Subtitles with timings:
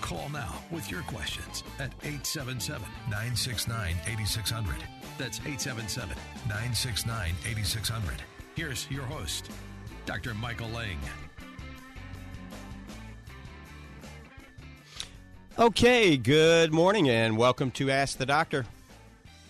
[0.00, 4.76] Call now with your questions at 877 969 8600.
[5.18, 6.16] That's 877
[6.48, 8.22] 969 8600.
[8.56, 9.50] Here's your host,
[10.06, 10.34] Dr.
[10.34, 10.98] Michael Lang.
[15.58, 18.64] Okay, good morning and welcome to Ask the Doctor.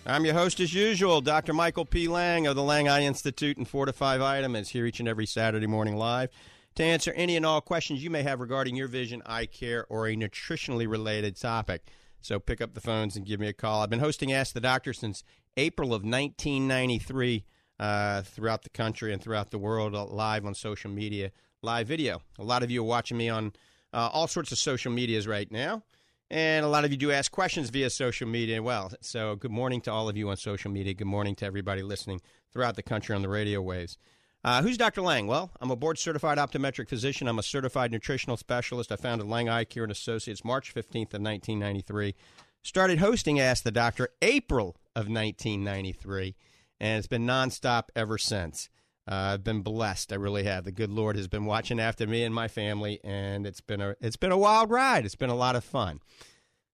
[0.05, 1.53] I'm your host as usual, Dr.
[1.53, 2.07] Michael P.
[2.07, 5.95] Lang of the Lang Eye Institute and Fortify Vitamins here each and every Saturday morning
[5.95, 6.29] live
[6.75, 10.07] to answer any and all questions you may have regarding your vision, eye care, or
[10.07, 11.87] a nutritionally related topic.
[12.21, 13.81] So pick up the phones and give me a call.
[13.81, 15.23] I've been hosting Ask the Doctor since
[15.57, 17.45] April of 1993
[17.79, 22.21] uh, throughout the country and throughout the world, uh, live on social media, live video.
[22.37, 23.53] A lot of you are watching me on
[23.91, 25.83] uh, all sorts of social medias right now.
[26.29, 28.63] And a lot of you do ask questions via social media.
[28.63, 30.93] Well, so good morning to all of you on social media.
[30.93, 32.21] Good morning to everybody listening
[32.53, 33.97] throughout the country on the radio waves.
[34.43, 35.01] Uh, who's Dr.
[35.01, 35.27] Lang?
[35.27, 37.27] Well, I'm a board certified optometric physician.
[37.27, 38.91] I'm a certified nutritional specialist.
[38.91, 42.15] I founded Lang Eye Care and Associates March 15th of 1993.
[42.63, 46.35] Started hosting Ask the Doctor April of 1993,
[46.79, 48.69] and it's been nonstop ever since.
[49.07, 50.11] Uh, I've been blessed.
[50.11, 50.63] I really have.
[50.63, 53.95] The good Lord has been watching after me and my family, and it's been a
[53.99, 55.05] it's been a wild ride.
[55.05, 55.99] It's been a lot of fun.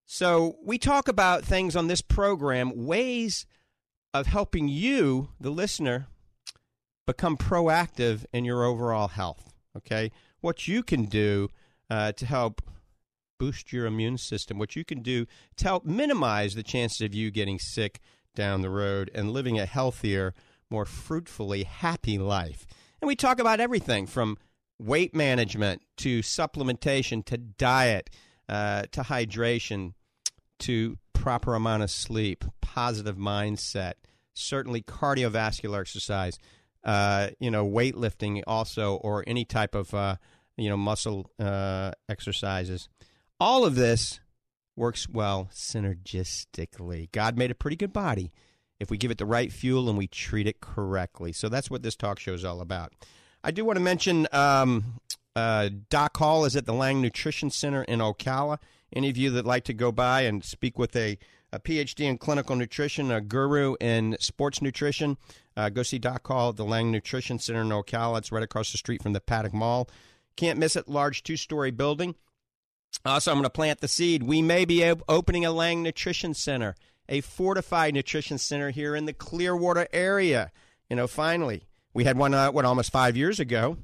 [0.05, 3.45] So we talk about things on this program, ways
[4.13, 6.07] of helping you, the listener,
[7.07, 9.55] become proactive in your overall health.
[9.75, 11.49] Okay, what you can do
[11.89, 12.61] uh, to help
[13.39, 15.25] boost your immune system, what you can do
[15.55, 17.99] to help minimize the chances of you getting sick
[18.35, 20.33] down the road and living a healthier,
[20.69, 22.65] more fruitfully happy life.
[23.01, 24.37] And we talk about everything from
[24.79, 28.09] weight management to supplementation to diet
[28.49, 29.93] uh, to hydration
[30.59, 33.93] to proper amount of sleep, positive mindset,
[34.33, 36.37] certainly cardiovascular exercise
[36.83, 40.15] uh, you know, weightlifting also, or any type of, uh,
[40.57, 42.89] you know, muscle uh, exercises.
[43.39, 44.19] All of this
[44.75, 47.11] works well synergistically.
[47.11, 48.31] God made a pretty good body
[48.79, 51.33] if we give it the right fuel and we treat it correctly.
[51.33, 52.93] So that's what this talk show is all about.
[53.43, 55.01] I do want to mention um,
[55.35, 58.59] uh, Doc Hall is at the Lang Nutrition Center in Ocala.
[58.93, 61.17] Any of you that like to go by and speak with a,
[61.51, 65.17] a PhD in clinical nutrition, a guru in sports nutrition,
[65.55, 68.19] uh, go see Doc Hall at the Lang Nutrition Center in Ocala.
[68.19, 69.89] It's right across the street from the Paddock Mall.
[70.35, 70.87] Can't miss it.
[70.87, 72.15] Large two story building.
[73.05, 74.23] Also, I'm going to plant the seed.
[74.23, 76.75] We may be opening a Lang Nutrition Center,
[77.09, 80.51] a fortified nutrition center here in the Clearwater area.
[80.89, 83.77] You know, finally, we had one, uh, what, almost five years ago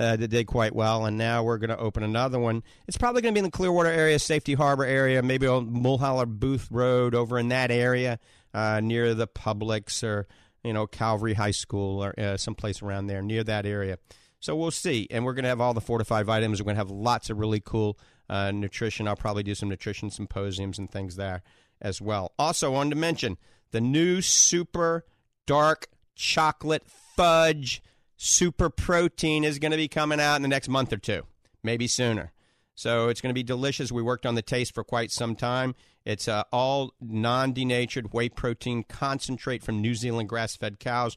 [0.00, 2.64] uh, that did quite well, and now we're going to open another one.
[2.88, 6.40] It's probably going to be in the Clearwater area, Safety Harbor area, maybe on McMullen
[6.40, 8.18] Booth Road over in that area
[8.52, 10.26] uh, near the Publix or
[10.64, 13.98] you know, Calvary High School or uh, someplace around there near that area.
[14.40, 15.06] So we'll see.
[15.10, 16.60] And we're going to have all the fortified vitamins.
[16.60, 19.08] We're going to have lots of really cool uh, nutrition.
[19.08, 21.42] I'll probably do some nutrition symposiums and things there
[21.80, 22.32] as well.
[22.38, 23.38] Also, wanted to mention
[23.70, 25.04] the new super
[25.46, 26.84] dark chocolate
[27.16, 27.82] fudge
[28.22, 31.22] super protein is going to be coming out in the next month or two,
[31.62, 32.32] maybe sooner.
[32.74, 33.90] So it's going to be delicious.
[33.90, 35.74] We worked on the taste for quite some time.
[36.04, 41.16] It's uh, all non denatured whey protein concentrate from New Zealand grass fed cows,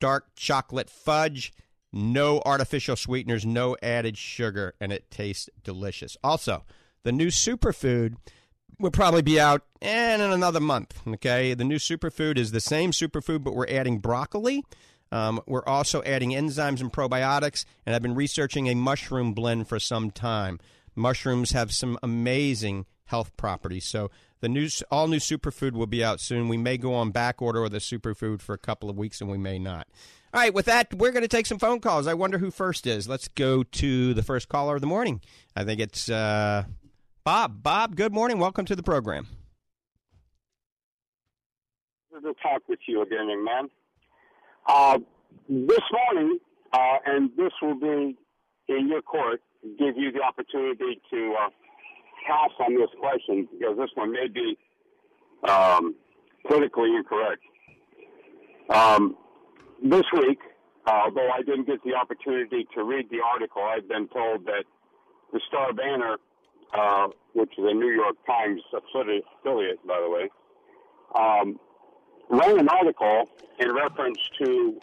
[0.00, 1.52] dark chocolate fudge,
[1.92, 6.16] no artificial sweeteners, no added sugar, and it tastes delicious.
[6.24, 6.64] Also,
[7.02, 8.16] the new superfood
[8.78, 11.02] will probably be out in another month.
[11.06, 14.64] Okay, the new superfood is the same superfood, but we're adding broccoli.
[15.12, 19.80] Um, we're also adding enzymes and probiotics, and I've been researching a mushroom blend for
[19.80, 20.60] some time.
[20.94, 23.84] Mushrooms have some amazing health properties.
[23.86, 24.10] So
[24.40, 26.48] the new all new superfood will be out soon.
[26.48, 29.30] We may go on back order with the superfood for a couple of weeks, and
[29.30, 29.88] we may not.
[30.32, 32.06] All right, with that, we're going to take some phone calls.
[32.06, 33.08] I wonder who first is.
[33.08, 35.20] Let's go to the first caller of the morning.
[35.56, 36.64] I think it's uh,
[37.24, 37.64] Bob.
[37.64, 38.38] Bob, good morning.
[38.38, 39.26] Welcome to the program.
[42.12, 43.68] Good to talk with you again, young man.
[44.72, 44.98] Uh,
[45.48, 46.38] this morning,
[46.72, 48.16] uh, and this will be
[48.68, 49.42] in your court,
[49.80, 51.48] give you the opportunity to uh,
[52.24, 54.56] pass on this question because this one may be
[55.48, 55.96] um,
[56.46, 57.42] politically incorrect.
[58.72, 59.16] Um,
[59.82, 60.38] this week,
[60.86, 64.62] although I didn't get the opportunity to read the article, I've been told that
[65.32, 66.18] the Star Banner,
[66.72, 70.30] uh, which is a New York Times affiliate, by the way,
[71.18, 71.58] um,
[72.30, 73.28] ran an article
[73.58, 74.80] in reference to,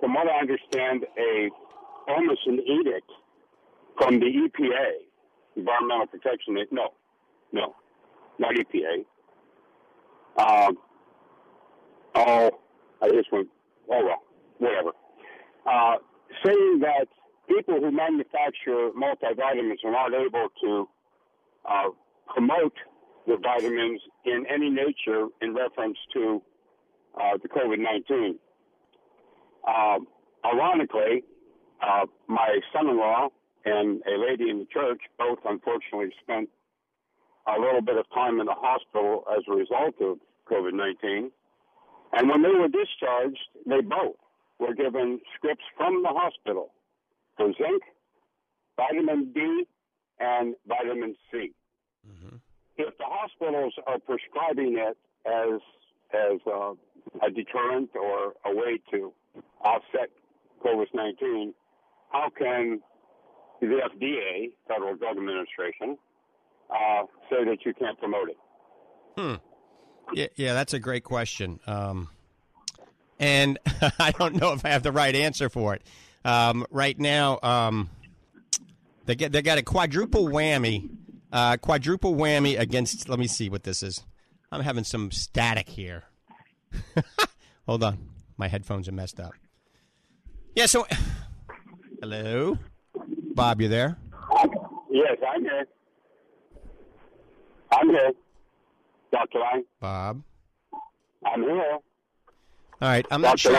[0.00, 1.50] from what I understand, a
[2.08, 3.10] almost an edict
[3.98, 4.90] from the EPA,
[5.56, 6.56] Environmental Protection.
[6.70, 6.88] No,
[7.52, 7.74] no,
[8.38, 9.04] not EPA.
[10.38, 10.78] Um,
[12.14, 12.50] oh,
[13.02, 13.48] I just went.
[13.90, 14.22] Oh well,
[14.58, 14.90] whatever.
[15.66, 15.96] Uh,
[16.44, 17.06] saying that
[17.48, 20.88] people who manufacture multivitamins are not able to
[21.68, 21.88] uh,
[22.32, 22.74] promote
[23.26, 26.42] the vitamins in any nature in reference to
[27.14, 28.38] uh, the COVID 19.
[29.66, 30.06] Um,
[30.44, 31.24] ironically,
[31.82, 33.28] uh, my son in law
[33.64, 36.48] and a lady in the church both unfortunately spent
[37.46, 40.18] a little bit of time in the hospital as a result of
[40.50, 41.30] COVID 19.
[42.12, 44.16] And when they were discharged, they both
[44.58, 46.72] were given scripts from the hospital
[47.36, 47.82] for zinc,
[48.76, 49.64] vitamin D,
[50.20, 51.52] and vitamin C.
[52.06, 52.36] Mm-hmm.
[52.76, 55.60] If the hospitals are prescribing it as
[56.12, 56.74] as uh,
[57.24, 59.12] a deterrent or a way to
[59.64, 60.10] offset
[60.64, 61.54] COVID 19,
[62.10, 62.80] how can
[63.60, 65.96] the FDA, Federal Drug Administration,
[66.70, 68.36] uh, say that you can't promote it?
[69.16, 69.34] Hmm.
[70.14, 71.60] Yeah, yeah, that's a great question.
[71.66, 72.08] Um,
[73.18, 73.58] and
[73.98, 75.82] I don't know if I have the right answer for it.
[76.24, 77.90] Um, right now, um,
[79.06, 80.88] they get they got a quadruple whammy,
[81.32, 83.08] uh, quadruple whammy against.
[83.08, 84.04] Let me see what this is.
[84.50, 86.04] I'm having some static here.
[87.66, 87.98] Hold on,
[88.36, 89.32] my headphones are messed up.
[90.54, 90.66] Yeah.
[90.66, 90.86] So,
[92.00, 92.58] hello,
[93.34, 93.60] Bob.
[93.60, 93.96] You there?
[94.90, 95.66] Yes, I'm here.
[97.72, 98.12] I'm here.
[99.10, 99.38] Dr.
[99.38, 99.64] Lang.
[99.80, 100.22] Bob.
[101.24, 101.72] I'm here.
[101.72, 101.80] All
[102.80, 103.06] right.
[103.10, 103.54] I'm not sure.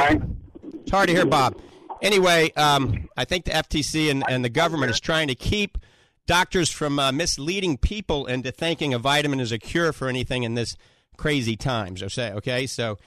[0.74, 1.60] It's hard to hear, Bob.
[2.02, 5.78] Anyway, um, I think the FTC and, and the government is trying to keep
[6.26, 10.56] doctors from uh, misleading people into thinking a vitamin is a cure for anything in
[10.56, 10.76] this
[11.24, 12.04] crazy times.
[12.04, 12.68] Okay, okay.
[12.68, 12.98] So,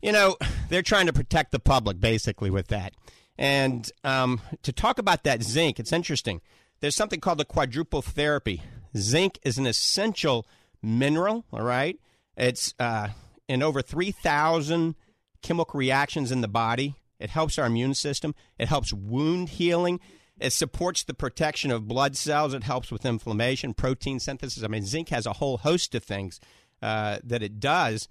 [0.00, 0.36] you know,
[0.68, 2.94] they're trying to protect the public basically with that.
[3.36, 6.40] And um, to talk about that zinc, it's interesting.
[6.78, 8.62] There's something called the quadruple therapy.
[8.96, 10.46] Zinc is an essential
[10.82, 11.46] mineral.
[11.52, 11.98] All right,
[12.36, 13.08] it's uh,
[13.48, 14.94] in over three thousand
[15.42, 16.94] chemical reactions in the body.
[17.18, 18.36] It helps our immune system.
[18.56, 19.98] It helps wound healing.
[20.38, 22.54] It supports the protection of blood cells.
[22.54, 24.62] It helps with inflammation, protein synthesis.
[24.62, 26.38] I mean, zinc has a whole host of things
[26.84, 28.08] uh, that it does.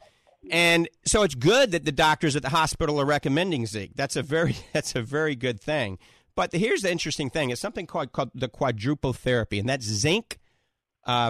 [0.50, 3.92] And so it's good that the doctors at the hospital are recommending zinc.
[3.96, 6.00] That's a very that's a very good thing.
[6.36, 9.86] But the, here's the interesting thing: it's something called, called the quadruple therapy, and that's
[9.86, 10.40] zinc,
[11.06, 11.30] uh,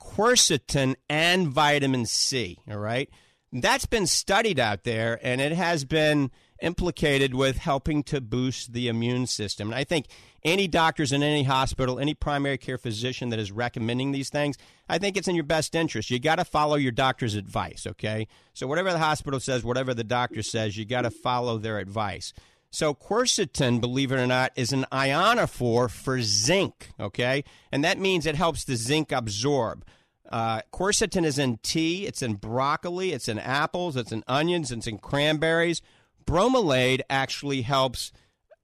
[0.00, 2.58] quercetin, and vitamin C.
[2.70, 3.08] All right,
[3.50, 6.30] that's been studied out there, and it has been
[6.62, 9.68] implicated with helping to boost the immune system.
[9.68, 10.06] And I think
[10.44, 14.56] any doctors in any hospital, any primary care physician that is recommending these things,
[14.88, 16.10] I think it's in your best interest.
[16.10, 18.28] You got to follow your doctor's advice, okay?
[18.54, 22.32] So whatever the hospital says, whatever the doctor says, you got to follow their advice.
[22.70, 27.44] So quercetin, believe it or not, is an ionophore for zinc, okay?
[27.70, 29.84] And that means it helps the zinc absorb.
[30.30, 34.86] Uh, quercetin is in tea, it's in broccoli, it's in apples, it's in onions, it's
[34.86, 35.82] in cranberries.
[36.24, 38.12] Bromelain actually helps.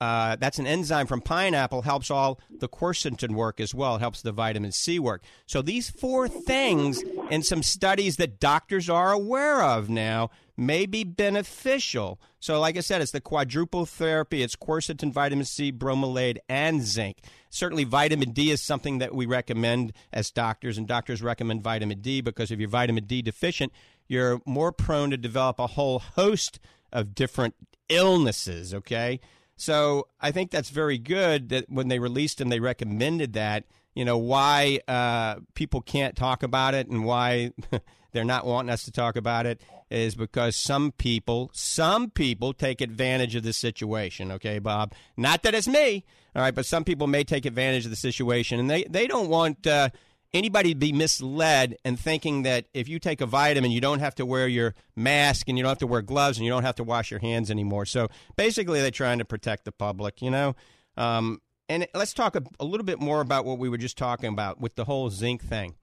[0.00, 3.96] Uh, that's an enzyme from pineapple helps all the quercetin work as well.
[3.96, 5.24] It helps the vitamin C work.
[5.46, 11.04] So these four things, and some studies that doctors are aware of now, may be
[11.04, 12.20] beneficial.
[12.40, 14.42] So, like I said, it's the quadruple therapy.
[14.42, 17.18] It's quercetin, vitamin C, bromelain, and zinc.
[17.48, 22.20] Certainly, vitamin D is something that we recommend as doctors, and doctors recommend vitamin D
[22.20, 23.72] because if you're vitamin D deficient,
[24.08, 26.58] you're more prone to develop a whole host
[26.92, 27.54] of different
[27.88, 28.74] illnesses.
[28.74, 29.20] Okay,
[29.56, 33.64] so I think that's very good that when they released them, they recommended that.
[33.94, 37.52] You know why uh, people can't talk about it and why
[38.12, 42.80] they're not wanting us to talk about it is because some people, some people take
[42.80, 44.30] advantage of the situation.
[44.32, 44.94] Okay, Bob.
[45.16, 46.04] Not that it's me.
[46.36, 49.28] All right, but some people may take advantage of the situation, and they they don't
[49.28, 49.66] want.
[49.66, 49.90] Uh,
[50.34, 54.26] anybody be misled and thinking that if you take a vitamin, you don't have to
[54.26, 56.84] wear your mask and you don't have to wear gloves and you don't have to
[56.84, 57.86] wash your hands anymore.
[57.86, 60.54] So basically, they're trying to protect the public, you know.
[60.96, 64.30] Um, and let's talk a, a little bit more about what we were just talking
[64.30, 65.74] about with the whole zinc thing.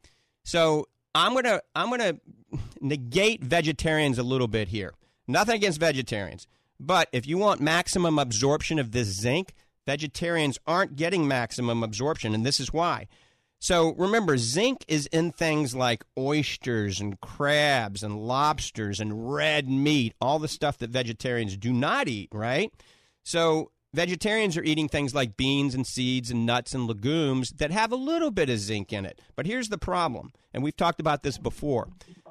[0.43, 2.19] So I'm gonna I'm gonna
[2.81, 4.93] negate vegetarians a little bit here.
[5.27, 6.47] Nothing against vegetarians,
[6.79, 9.53] but if you want maximum absorption of this zinc,
[9.87, 13.07] vegetarians aren't getting maximum absorption, and this is why.
[13.59, 20.13] So remember, zinc is in things like oysters and crabs and lobsters and red meat,
[20.21, 22.71] all the stuff that vegetarians do not eat, right?
[23.23, 27.91] So vegetarians are eating things like beans and seeds and nuts and legumes that have
[27.91, 29.19] a little bit of zinc in it.
[29.35, 31.87] But here's the problem, and we've talked about this before.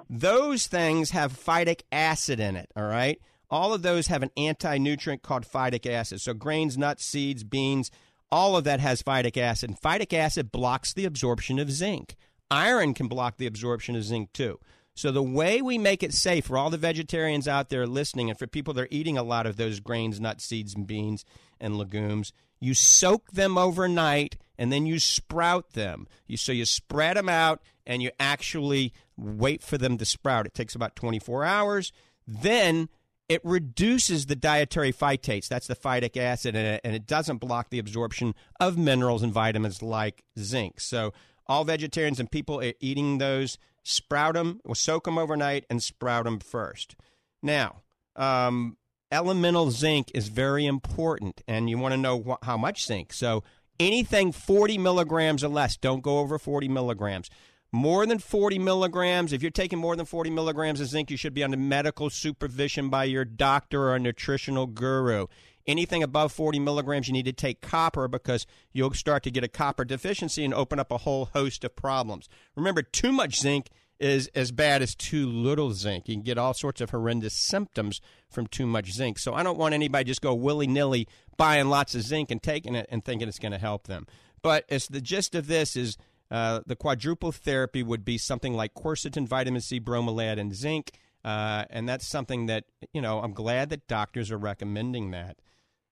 [0.09, 3.21] Those things have phytic acid in it, all right?
[3.51, 6.21] All of those have an anti nutrient called phytic acid.
[6.21, 7.91] So grains, nuts, seeds, beans,
[8.31, 9.71] all of that has phytic acid.
[9.71, 12.17] And phytic acid blocks the absorption of zinc.
[12.51, 14.59] Iron can block the absorption of zinc too.
[14.97, 18.39] So the way we make it safe for all the vegetarians out there listening and
[18.39, 21.25] for people that are eating a lot of those grains, nuts, seeds, and beans
[21.61, 26.07] and legumes, you soak them overnight and then you sprout them.
[26.29, 30.47] You, so you spread them out and you actually wait for them to sprout.
[30.47, 31.93] It takes about 24 hours.
[32.27, 32.89] Then
[33.29, 35.49] it reduces the dietary phytates.
[35.49, 39.33] That's the phytic acid in it, and it doesn't block the absorption of minerals and
[39.33, 40.81] vitamins like zinc.
[40.81, 41.13] So,
[41.47, 46.39] all vegetarians and people eating those, sprout them, or soak them overnight, and sprout them
[46.39, 46.97] first.
[47.43, 47.83] Now,
[48.17, 48.77] um,
[49.11, 53.13] elemental zinc is very important, and you want to know wh- how much zinc.
[53.13, 53.43] So,
[53.81, 57.31] anything 40 milligrams or less, don't go over 40 milligrams
[57.75, 59.33] more than 40 milligrams.
[59.33, 62.89] If you're taking more than 40 milligrams of zinc, you should be under medical supervision
[62.89, 65.27] by your doctor or a nutritional guru.
[65.67, 69.49] Anything above 40 milligrams, you need to take copper because you'll start to get a
[69.49, 72.29] copper deficiency and open up a whole host of problems.
[72.55, 76.07] Remember, too much zinc is as bad as too little zinc.
[76.07, 78.01] You can get all sorts of horrendous symptoms
[78.31, 79.19] from too much zinc.
[79.19, 82.77] So I don't want anybody just go willy nilly buying lots of zinc and taking
[82.77, 84.07] it and thinking it's going to help them.
[84.43, 85.97] But as the gist of this is
[86.35, 90.91] uh, the quadruple therapy would be something like quercetin, vitamin C, bromelain, and zinc.
[91.25, 95.37] Uh, and that's something that, you know, I'm glad that doctors are recommending that.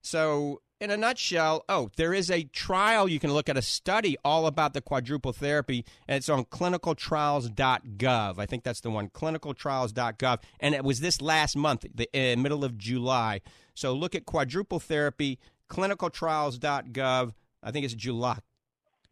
[0.03, 3.09] So, in a nutshell, oh, there is a trial.
[3.09, 8.39] You can look at a study all about the quadruple therapy, and it's on clinicaltrials.gov.
[8.41, 10.39] I think that's the one, clinicaltrials.gov.
[10.59, 13.43] And it was this last month, the uh, middle of July.
[13.77, 15.39] So look at quadruple therapy,
[15.71, 17.33] clinicaltrials.gov.
[17.63, 18.41] I think it's July,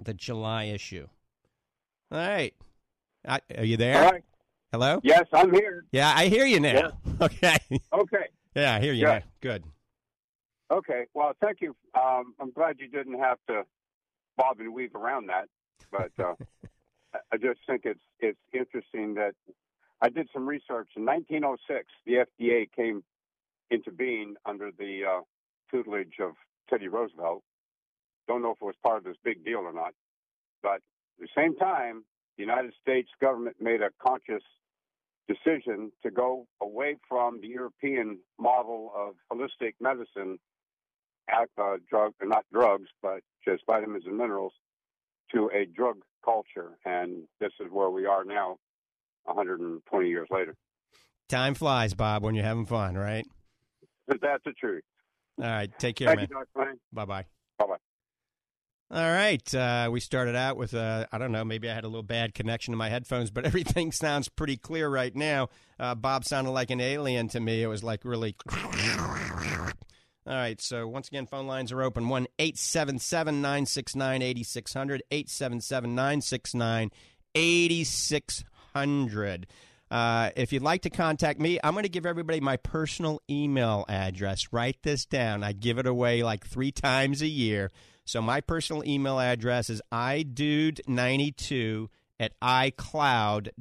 [0.02, 1.06] the July issue.
[2.12, 2.54] All right.
[3.24, 4.02] are you there?
[4.02, 4.24] Right.
[4.72, 5.00] Hello?
[5.04, 5.84] Yes, I'm here.
[5.92, 6.72] Yeah, I hear you now.
[6.72, 6.90] Yeah.
[7.20, 7.58] Okay.
[7.92, 8.26] Okay.
[8.56, 9.18] Yeah, I hear you yeah.
[9.18, 9.24] now.
[9.42, 9.64] Good.
[10.70, 11.04] Okay.
[11.12, 11.76] Well, thank you.
[11.94, 13.64] Um, I'm glad you didn't have to
[14.38, 15.48] bob and weave around that,
[15.92, 16.34] but uh,
[17.30, 19.34] I just think it's it's interesting that
[20.00, 21.84] I did some research in 1906.
[22.06, 23.04] The FDA came
[23.70, 25.20] into being under the uh,
[25.70, 26.32] tutelage of
[26.70, 27.42] Teddy Roosevelt.
[28.26, 29.92] Don't know if it was part of this big deal or not,
[30.62, 30.80] but
[31.20, 32.04] the same time,
[32.36, 34.42] the United States government made a conscious
[35.28, 40.38] decision to go away from the European model of holistic medicine,
[41.32, 44.52] uh, drug, not drugs, but just vitamins and minerals,
[45.32, 46.78] to a drug culture.
[46.84, 48.58] And this is where we are now,
[49.24, 50.56] 120 years later.
[51.28, 53.26] Time flies, Bob, when you're having fun, right?
[54.08, 54.82] That's the truth.
[55.38, 55.70] All right.
[55.78, 56.78] Take care, Thank man.
[56.92, 57.24] Bye bye.
[57.58, 57.76] Bye bye.
[58.92, 59.54] All right.
[59.54, 62.34] Uh, we started out with, uh, I don't know, maybe I had a little bad
[62.34, 65.48] connection to my headphones, but everything sounds pretty clear right now.
[65.78, 67.62] Uh, Bob sounded like an alien to me.
[67.62, 68.34] It was like really.
[70.26, 70.60] All right.
[70.60, 75.02] So once again, phone lines are open 1 877 969 8600.
[75.10, 76.90] 877 969
[77.36, 79.46] 8600.
[79.88, 83.84] Uh, if you'd like to contact me, I'm going to give everybody my personal email
[83.88, 84.52] address.
[84.52, 85.44] Write this down.
[85.44, 87.70] I give it away like three times a year.
[88.10, 91.86] So my personal email address is eyedude92
[92.18, 93.52] at icloud.com.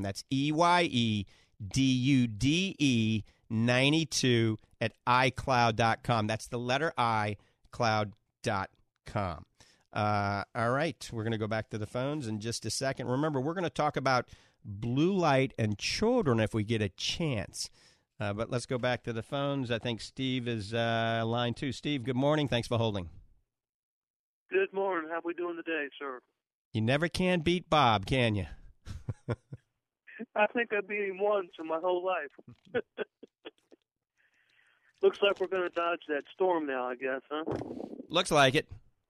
[0.00, 1.26] That's E Y E
[1.68, 6.26] D U D E 92 at icloud.com.
[6.26, 7.36] That's the letter I,
[7.70, 9.44] cloud.com.
[9.92, 13.08] Uh, all right, we're going to go back to the phones in just a second.
[13.08, 14.30] Remember, we're going to talk about
[14.64, 17.68] blue light and children if we get a chance.
[18.18, 19.70] Uh, but let's go back to the phones.
[19.70, 21.72] I think Steve is uh, line two.
[21.72, 22.48] Steve, good morning.
[22.48, 23.10] Thanks for holding.
[24.52, 25.08] Good morning.
[25.12, 26.20] How we doing today, sir?
[26.72, 28.46] You never can beat Bob, can you?
[30.34, 32.82] I think I beat him once in my whole life.
[35.02, 37.44] Looks like we're going to dodge that storm now, I guess, huh?
[38.08, 38.66] Looks like it.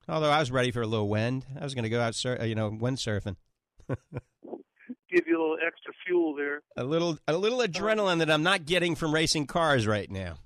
[0.07, 2.39] Although I was ready for a little wind, I was going to go out, sur-
[2.39, 3.35] uh, you know, windsurfing.
[3.89, 6.61] Give you a little extra fuel there.
[6.77, 10.37] A little, a little adrenaline that I'm not getting from racing cars right now.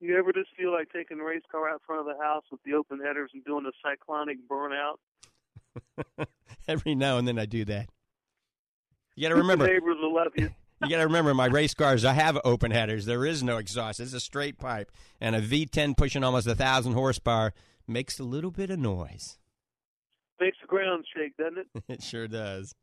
[0.00, 2.62] You ever just feel like taking a race car out front of the house with
[2.64, 4.98] the open headers and doing a cyclonic burnout.
[6.68, 7.88] Every now and then I do that.
[9.16, 9.64] You got to remember.
[9.64, 10.50] The neighbors will love you.
[10.82, 12.04] you got to remember my race cars.
[12.04, 13.06] I have open headers.
[13.06, 13.98] There is no exhaust.
[13.98, 17.52] It's a straight pipe, and a V10 pushing almost a thousand horsepower
[17.88, 19.38] makes a little bit of noise.
[20.40, 21.66] Makes the ground shake, doesn't it?
[21.88, 22.74] it sure does.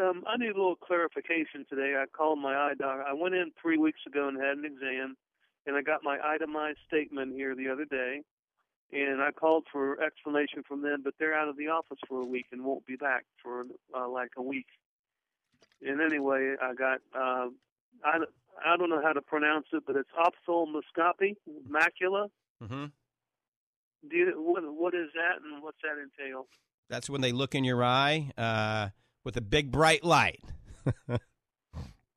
[0.00, 1.94] Um, I need a little clarification today.
[2.00, 3.02] I called my eye doctor.
[3.02, 5.16] I went in three weeks ago and had an exam,
[5.66, 8.22] and I got my itemized statement here the other day.
[8.92, 12.24] And I called for explanation from them, but they're out of the office for a
[12.24, 13.64] week and won't be back for
[13.96, 14.66] uh, like a week.
[15.80, 17.48] And anyway, I got uh,
[18.04, 18.18] I
[18.64, 21.36] I don't know how to pronounce it, but it's ophthalmoscopy
[21.68, 22.28] macula.
[22.62, 22.86] Mm-hmm.
[24.10, 26.46] Do you, what what is that, and what's that entail?
[26.88, 28.88] That's when they look in your eye uh,
[29.24, 30.42] with a big bright light.
[31.08, 31.18] oh,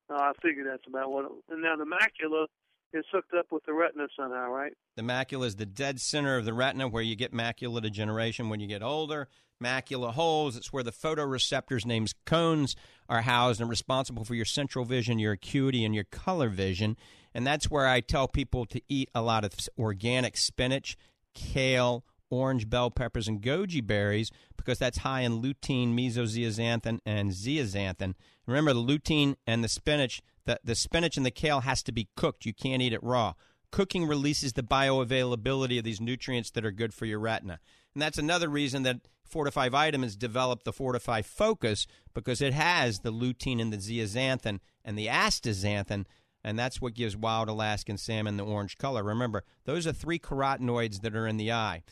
[0.09, 1.25] I figured that's about what.
[1.25, 2.47] It, and now the macula
[2.93, 4.73] is hooked up with the retina somehow, right?
[4.95, 8.59] The macula is the dead center of the retina where you get macular degeneration when
[8.59, 9.27] you get older.
[9.61, 12.75] Macula holes, it's where the photoreceptors, named cones,
[13.07, 16.97] are housed and responsible for your central vision, your acuity, and your color vision.
[17.33, 20.97] And that's where I tell people to eat a lot of organic spinach,
[21.33, 28.15] kale, orange bell peppers, and goji berries because that's high in lutein, mesozeaxanthin, and zeaxanthin.
[28.45, 32.09] Remember, the lutein and the spinach, the, the spinach and the kale has to be
[32.15, 32.45] cooked.
[32.45, 33.33] You can't eat it raw.
[33.71, 37.59] Cooking releases the bioavailability of these nutrients that are good for your retina.
[37.93, 43.11] And that's another reason that Fortify Vitamins developed the Fortify Focus because it has the
[43.11, 46.05] lutein and the zeaxanthin and the astaxanthin
[46.43, 49.03] and that's what gives wild Alaskan salmon the orange color.
[49.03, 51.83] Remember, those are three carotenoids that are in the eye.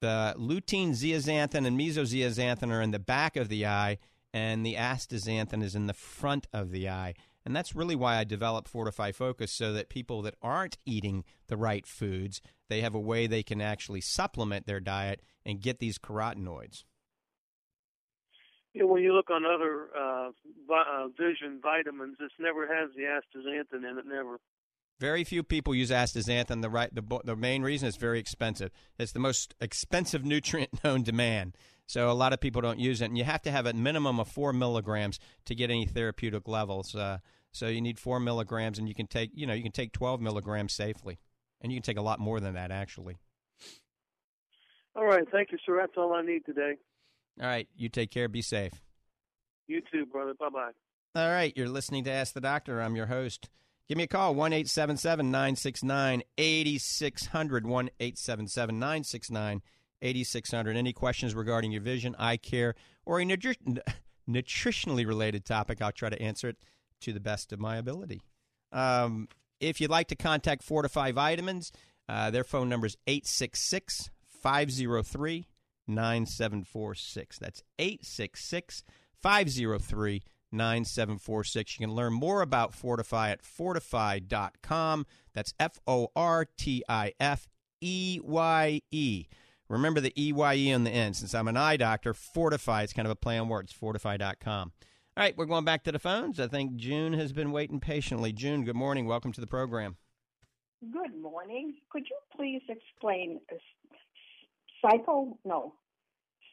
[0.00, 3.98] The lutein, zeaxanthin, and mesozeaxanthin are in the back of the eye,
[4.32, 7.14] and the astaxanthin is in the front of the eye.
[7.50, 11.56] And that's really why I developed Fortify Focus so that people that aren't eating the
[11.56, 15.98] right foods, they have a way they can actually supplement their diet and get these
[15.98, 16.84] carotenoids.
[18.72, 20.30] Yeah, when you look on other uh,
[20.68, 24.04] vi- uh, vision vitamins, this never has the astaxanthin in it.
[24.06, 24.38] Never.
[25.00, 26.62] Very few people use astaxanthin.
[26.62, 28.70] The right, the the main reason is very expensive.
[28.96, 31.54] It's the most expensive nutrient known to man.
[31.90, 34.20] So a lot of people don't use it, and you have to have a minimum
[34.20, 36.94] of four milligrams to get any therapeutic levels.
[36.94, 37.18] Uh,
[37.52, 40.20] so you need four milligrams, and you can take you know you can take twelve
[40.20, 41.18] milligrams safely,
[41.60, 43.16] and you can take a lot more than that actually.
[44.96, 45.76] All right, thank you, sir.
[45.80, 46.74] That's all I need today.
[47.40, 47.68] All right.
[47.76, 48.28] You take care.
[48.28, 48.72] Be safe.
[49.66, 50.34] You too, brother.
[50.38, 50.70] Bye bye.
[51.14, 51.52] All right.
[51.56, 52.80] You're listening to Ask the Doctor.
[52.80, 53.48] I'm your host.
[53.88, 57.66] Give me a call, 1 877 969 8600.
[57.66, 59.62] 1 877 969
[60.02, 60.76] 8600.
[60.76, 63.80] Any questions regarding your vision, eye care, or a nutri-
[64.28, 66.58] nutritionally related topic, I'll try to answer it
[67.00, 68.20] to the best of my ability.
[68.72, 71.72] Um, if you'd like to contact Fortify Vitamins,
[72.08, 74.10] uh, their phone number is 866
[74.42, 75.46] 503
[75.86, 77.38] 9746.
[77.38, 78.84] That's 866
[79.22, 81.78] 503 9746.
[81.78, 85.06] You can learn more about Fortify at fortifeye.com.
[85.34, 87.48] That's F O R T I F
[87.80, 89.26] E Y E.
[89.68, 91.16] Remember the E Y E on the end.
[91.16, 94.72] Since I'm an eye doctor, Fortify is kind of a play on words, fortifeye.com.
[95.20, 96.40] All right, we're going back to the phones.
[96.40, 98.32] I think June has been waiting patiently.
[98.32, 99.04] June, good morning.
[99.04, 99.98] Welcome to the program.
[100.80, 101.74] Good morning.
[101.90, 103.38] Could you please explain
[104.80, 105.74] psycho, no,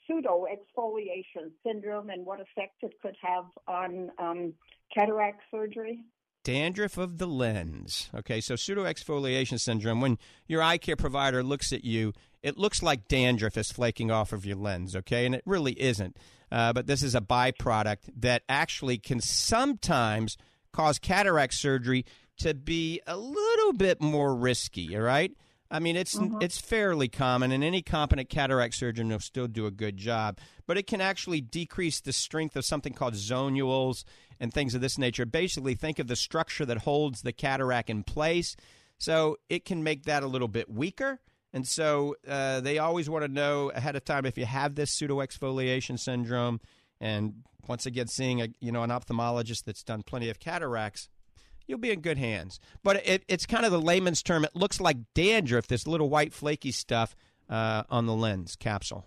[0.05, 4.53] pseudo exfoliation syndrome and what effect it could have on um,
[4.93, 6.03] cataract surgery?
[6.43, 8.09] Dandruff of the lens.
[8.13, 12.11] Okay, so pseudo exfoliation syndrome, when your eye care provider looks at you,
[12.43, 15.25] it looks like dandruff is flaking off of your lens, okay?
[15.25, 16.17] And it really isn't.
[16.51, 20.37] Uh, but this is a byproduct that actually can sometimes
[20.71, 22.05] cause cataract surgery
[22.37, 25.31] to be a little bit more risky, all right?
[25.69, 26.37] I mean, it's mm-hmm.
[26.41, 30.39] it's fairly common, and any competent cataract surgeon will still do a good job.
[30.65, 34.05] But it can actually decrease the strength of something called zonules
[34.39, 35.25] and things of this nature.
[35.25, 38.55] Basically, think of the structure that holds the cataract in place.
[38.97, 41.19] So it can make that a little bit weaker.
[41.57, 44.91] And so uh, they always want to know ahead of time if you have this
[44.91, 46.61] pseudo exfoliation syndrome.
[47.01, 51.09] And once again, seeing a you know an ophthalmologist that's done plenty of cataracts
[51.65, 52.59] you'll be in good hands.
[52.83, 54.45] But it, it's kind of the layman's term.
[54.45, 57.15] It looks like dandruff, this little white flaky stuff
[57.49, 59.03] uh, on the lens capsule.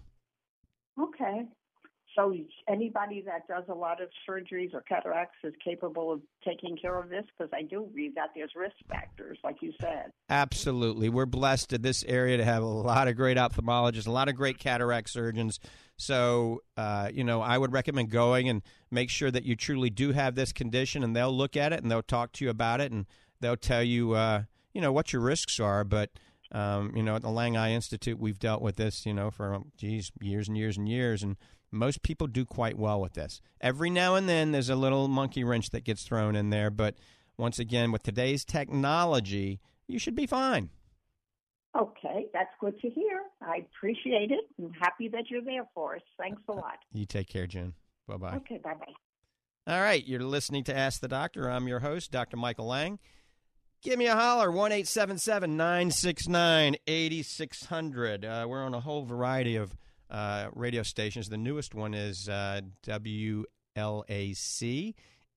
[2.16, 2.34] So
[2.68, 7.08] anybody that does a lot of surgeries or cataracts is capable of taking care of
[7.08, 10.12] this because I do read that there's risk factors, like you said.
[10.28, 14.28] Absolutely, we're blessed in this area to have a lot of great ophthalmologists, a lot
[14.28, 15.60] of great cataract surgeons.
[15.96, 20.12] So, uh, you know, I would recommend going and make sure that you truly do
[20.12, 22.90] have this condition, and they'll look at it and they'll talk to you about it,
[22.92, 23.06] and
[23.40, 24.12] they'll tell you.
[24.12, 24.42] Uh,
[24.72, 25.84] you know what your risks are.
[25.84, 26.10] But
[26.52, 29.60] um, you know, at the Lang Eye Institute, we've dealt with this, you know, for
[29.76, 31.36] geez, years and years and years, and
[31.70, 33.40] most people do quite well with this.
[33.60, 36.96] Every now and then, there's a little monkey wrench that gets thrown in there, but
[37.36, 40.70] once again, with today's technology, you should be fine.
[41.78, 43.22] Okay, that's good to hear.
[43.40, 44.44] I appreciate it.
[44.58, 46.02] I'm happy that you're there for us.
[46.18, 46.78] Thanks a lot.
[46.92, 47.74] You take care, June.
[48.08, 48.34] Bye bye.
[48.36, 49.72] Okay, bye bye.
[49.72, 51.48] All right, you're listening to Ask the Doctor.
[51.48, 52.36] I'm your host, Dr.
[52.36, 52.98] Michael Lang.
[53.82, 58.24] Give me a holler, 1 969 8600.
[58.24, 59.76] Uh, we're on a whole variety of
[60.10, 61.28] uh, radio stations.
[61.28, 63.44] The newest one is uh, WLAC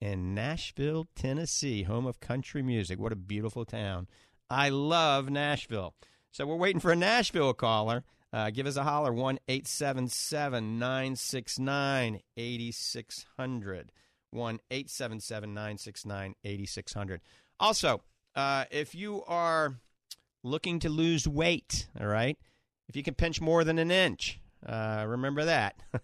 [0.02, 3.00] in Nashville, Tennessee, home of country music.
[3.00, 4.08] What a beautiful town.
[4.50, 5.94] I love Nashville.
[6.32, 8.04] So we're waiting for a Nashville caller.
[8.34, 13.92] Uh, give us a holler, 1 877 969 8600.
[14.32, 17.22] 1 877 969 8600.
[17.60, 18.02] Also,
[18.36, 19.76] uh, if you are
[20.44, 22.38] looking to lose weight, all right,
[22.90, 25.76] if you can pinch more than an inch, uh, remember that.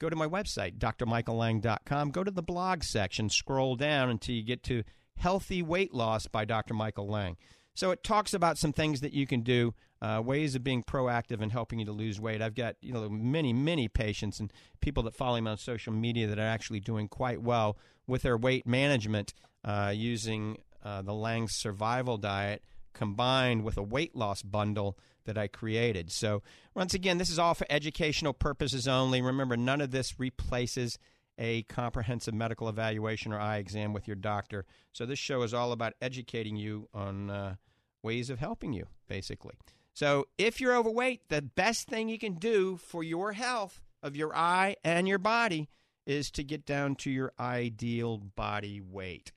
[0.00, 2.10] Go to my website, drmichaellang.com.
[2.10, 4.82] Go to the blog section, scroll down until you get to
[5.16, 6.74] Healthy Weight Loss by Dr.
[6.74, 7.36] Michael Lang.
[7.74, 11.40] So it talks about some things that you can do, uh, ways of being proactive
[11.40, 12.42] and helping you to lose weight.
[12.42, 16.26] I've got you know many many patients and people that follow me on social media
[16.28, 21.48] that are actually doing quite well with their weight management uh, using uh, the Lang
[21.48, 22.62] Survival Diet
[22.94, 26.10] combined with a weight loss bundle that I created.
[26.10, 26.42] So
[26.74, 29.20] once again, this is all for educational purposes only.
[29.20, 30.98] Remember, none of this replaces
[31.38, 34.64] a comprehensive medical evaluation or eye exam with your doctor.
[34.92, 37.56] So this show is all about educating you on uh,
[38.02, 39.54] ways of helping you, basically.
[39.94, 44.34] So if you're overweight, the best thing you can do for your health of your
[44.36, 45.68] eye and your body
[46.06, 49.32] is to get down to your ideal body weight.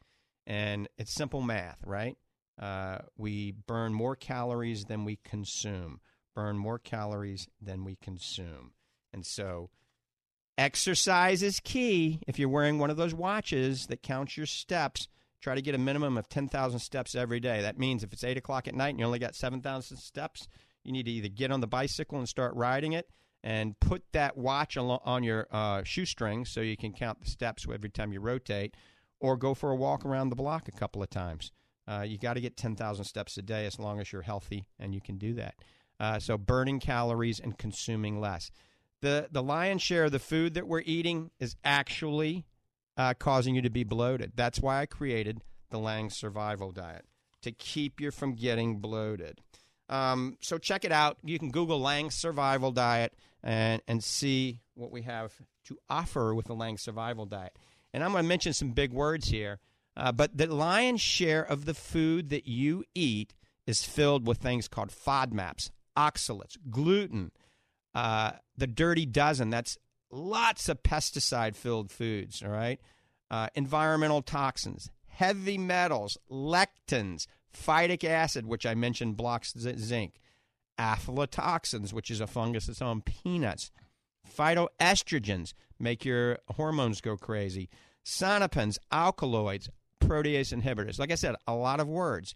[0.45, 2.17] And it's simple math, right?
[2.59, 5.99] Uh, we burn more calories than we consume.
[6.35, 8.71] Burn more calories than we consume.
[9.13, 9.69] And so
[10.57, 12.19] Exercise is key.
[12.25, 15.07] If you're wearing one of those watches that counts your steps,
[15.39, 17.61] try to get a minimum of 10,000 steps every day.
[17.61, 20.47] That means if it's 8 o'clock at night and you only got 7,000 steps,
[20.83, 23.07] you need to either get on the bicycle and start riding it
[23.43, 27.89] and put that watch on your uh, shoestring so you can count the steps every
[27.89, 28.75] time you rotate,
[29.19, 31.51] or go for a walk around the block a couple of times.
[31.87, 34.93] Uh, you got to get 10,000 steps a day as long as you're healthy and
[34.93, 35.55] you can do that.
[35.99, 38.51] Uh, so, burning calories and consuming less
[39.01, 42.45] the the lion's share of the food that we're eating is actually
[42.97, 44.33] uh, causing you to be bloated.
[44.35, 47.05] That's why I created the Lang Survival Diet
[47.41, 49.41] to keep you from getting bloated.
[49.89, 51.17] Um, so check it out.
[51.23, 55.33] You can Google Lang Survival Diet and and see what we have
[55.65, 57.55] to offer with the Lang Survival Diet.
[57.93, 59.59] And I'm going to mention some big words here,
[59.97, 63.33] uh, but the lion's share of the food that you eat
[63.65, 67.31] is filled with things called FODMAPs, oxalates, gluten
[67.97, 69.75] uh, the dirty dozen, that's
[70.11, 72.79] lots of pesticide filled foods, all right?
[73.31, 80.19] Uh, environmental toxins, heavy metals, lectins, phytic acid, which I mentioned blocks zinc,
[80.79, 83.71] aflatoxins, which is a fungus that's on peanuts,
[84.31, 87.67] phytoestrogens, make your hormones go crazy,
[88.05, 89.71] saponins, alkaloids,
[90.07, 90.99] protease inhibitors.
[90.99, 92.35] Like I said, a lot of words.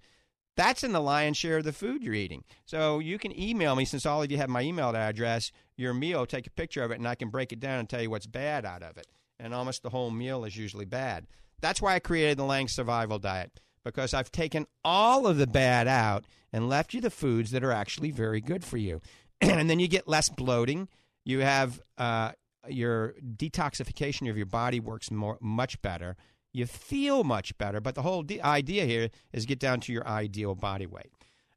[0.58, 2.44] That's in the lion's share of the food you're eating.
[2.66, 6.26] So you can email me, since all of you have my email address, your meal,
[6.26, 8.28] take a picture of it, and I can break it down and tell you what's
[8.28, 9.08] bad out of it.
[9.40, 11.26] And almost the whole meal is usually bad.
[11.62, 15.88] That's why I created the Lang Survival Diet, because I've taken all of the bad
[15.88, 19.02] out and left you the foods that are actually very good for you.
[19.42, 20.90] and then you get less bloating.
[21.24, 22.32] You have uh,
[22.68, 26.18] your detoxification of your body works more, much better
[26.54, 27.82] you feel much better.
[27.82, 31.12] But the whole idea here is get down to your ideal body weight.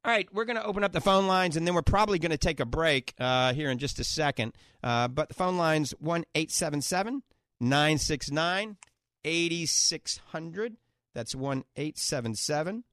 [0.04, 2.30] All right, we're going to open up the phone lines, and then we're probably going
[2.30, 4.54] to take a break uh, here in just a second.
[4.82, 7.22] Uh, but the phone lines one eight seven seven
[7.58, 8.76] nine six nine
[9.24, 10.76] eighty six hundred.
[11.14, 12.84] That's one eight seven seven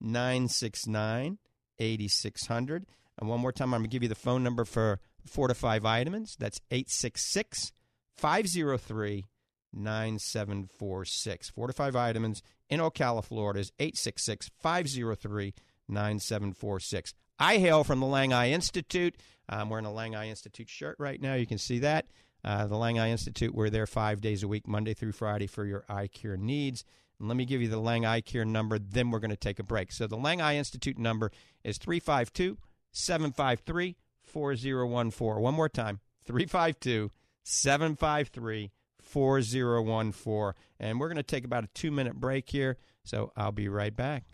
[0.00, 1.38] nine six nine
[1.80, 2.86] eighty six hundred.
[3.18, 6.36] And one more time, I'm going to give you the phone number for Fortify Vitamins.
[6.38, 7.72] That's 866
[8.16, 9.26] 503
[9.72, 11.50] 9746.
[11.50, 15.54] Fortify Vitamins in Ocala, Florida is 866 503
[15.88, 17.14] 9746.
[17.38, 19.16] I hail from the Lang Eye Institute.
[19.48, 21.34] I'm wearing a Lang Eye Institute shirt right now.
[21.34, 22.06] You can see that.
[22.44, 25.66] Uh, the Lang Eye Institute, we're there five days a week, Monday through Friday, for
[25.66, 26.84] your eye care needs.
[27.18, 29.58] And let me give you the Lang Eye Care number, then we're going to take
[29.58, 29.92] a break.
[29.92, 31.30] So the Lang Eye Institute number
[31.62, 32.56] is 352
[32.92, 35.42] 753 4014.
[35.42, 37.10] One more time 352
[37.42, 38.70] 753
[39.10, 40.52] 4014.
[40.78, 42.78] And we're going to take about a two minute break here.
[43.04, 44.24] So I'll be right back.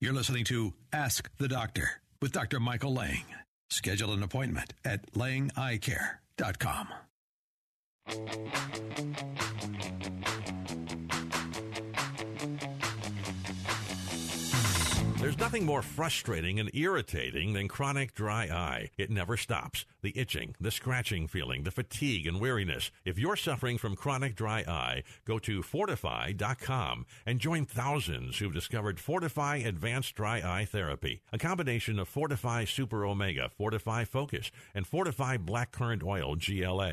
[0.00, 2.58] You're listening to Ask the Doctor with Dr.
[2.60, 3.24] Michael Lang.
[3.68, 6.88] Schedule an appointment at langeyecare.com.
[15.20, 18.88] There's nothing more frustrating and irritating than chronic dry eye.
[18.96, 19.84] It never stops.
[20.00, 22.90] The itching, the scratching feeling, the fatigue and weariness.
[23.04, 28.98] If you're suffering from chronic dry eye, go to fortifeye.com and join thousands who've discovered
[28.98, 35.36] Fortify Advanced Dry Eye Therapy, a combination of Fortify Super Omega, Fortify Focus, and Fortify
[35.36, 36.92] Black Currant Oil GLA.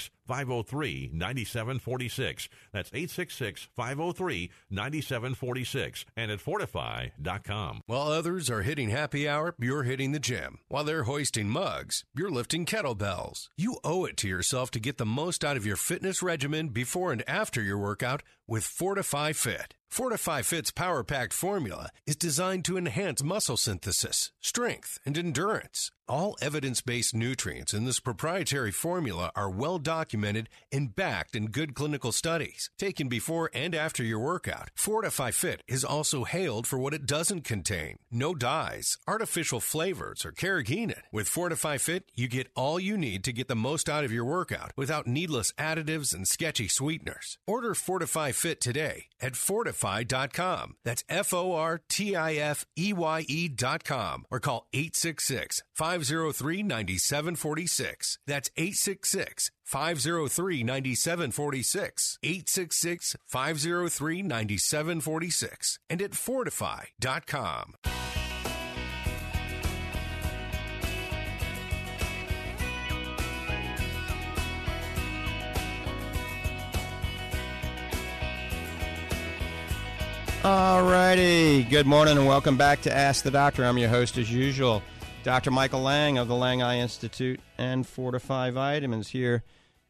[0.27, 2.49] 503 9746.
[2.71, 7.81] That's 866 503 9746 and at fortifeye.com.
[7.85, 10.59] While others are hitting happy hour, you're hitting the gym.
[10.69, 13.49] While they're hoisting mugs, you're lifting kettlebells.
[13.57, 17.11] You owe it to yourself to get the most out of your fitness regimen before
[17.11, 19.75] and after your workout with Fortify Fit.
[19.91, 25.91] Fortify Fit's power packed formula is designed to enhance muscle synthesis, strength, and endurance.
[26.07, 31.73] All evidence based nutrients in this proprietary formula are well documented and backed in good
[31.73, 32.69] clinical studies.
[32.77, 37.43] Taken before and after your workout, Fortify Fit is also hailed for what it doesn't
[37.43, 41.01] contain no dyes, artificial flavors, or carrageenan.
[41.13, 44.25] With Fortify Fit, you get all you need to get the most out of your
[44.25, 47.37] workout without needless additives and sketchy sweeteners.
[47.47, 50.75] Order Fortify Fit today at fortifeye.com.
[50.83, 58.17] That's F O R T I F E Y E.com or call 866 503 9746.
[58.25, 62.17] That's 866 503 9746.
[62.23, 65.79] 866 503 9746.
[65.87, 67.75] And at fortifeye.com.
[80.43, 81.63] All righty.
[81.63, 83.63] Good morning and welcome back to Ask the Doctor.
[83.63, 84.81] I'm your host as usual,
[85.21, 85.51] Dr.
[85.51, 89.43] Michael Lang of the Lang Eye Institute and Fortify Vitamins here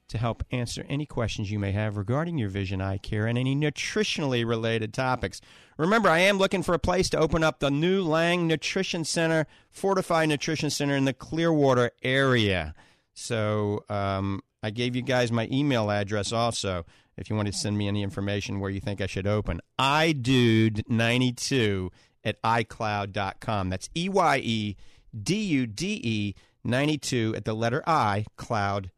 [0.09, 3.55] to help answer any questions you may have regarding your vision eye care and any
[3.55, 5.39] nutritionally related topics.
[5.77, 9.47] Remember, I am looking for a place to open up the new Lang Nutrition Center,
[9.69, 12.75] Fortify Nutrition Center in the Clearwater area.
[13.13, 16.85] So um, I gave you guys my email address also
[17.21, 19.61] if you want to send me any information where you think I should open.
[19.79, 21.89] eyedude92
[22.23, 23.69] at iCloud.com.
[23.69, 24.75] That's E Y E
[25.23, 28.89] D U D E 92 at the letter I, cloud.com.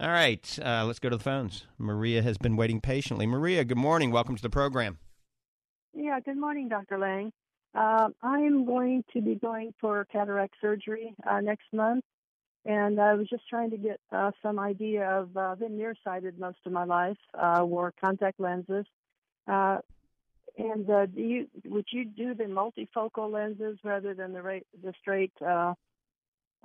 [0.00, 1.66] All right, uh, let's go to the phones.
[1.76, 3.26] Maria has been waiting patiently.
[3.26, 4.12] Maria, good morning.
[4.12, 4.98] Welcome to the program.
[5.92, 6.98] Yeah, good morning, Dr.
[6.98, 7.32] Lang.
[7.74, 12.04] Uh, I'm going to be going for cataract surgery uh, next month,
[12.68, 15.34] and I was just trying to get uh, some idea of.
[15.34, 17.16] Uh, I've been nearsighted most of my life.
[17.32, 18.84] Uh, wore contact lenses,
[19.50, 19.78] uh,
[20.58, 24.92] and uh, do you would you do the multifocal lenses rather than the ra- the
[25.00, 25.72] straight uh,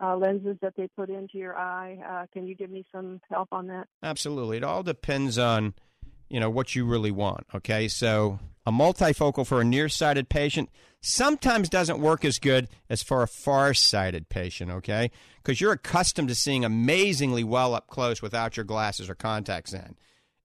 [0.02, 1.98] uh, lenses that they put into your eye?
[2.06, 3.88] Uh, can you give me some help on that?
[4.04, 4.58] Absolutely.
[4.58, 5.74] It all depends on,
[6.30, 7.46] you know, what you really want.
[7.54, 10.70] Okay, so a multifocal for a nearsighted patient
[11.02, 14.72] sometimes doesn't work as good as for a far-sighted patient.
[14.72, 19.74] Okay, because you're accustomed to seeing amazingly well up close without your glasses or contacts
[19.74, 19.96] in.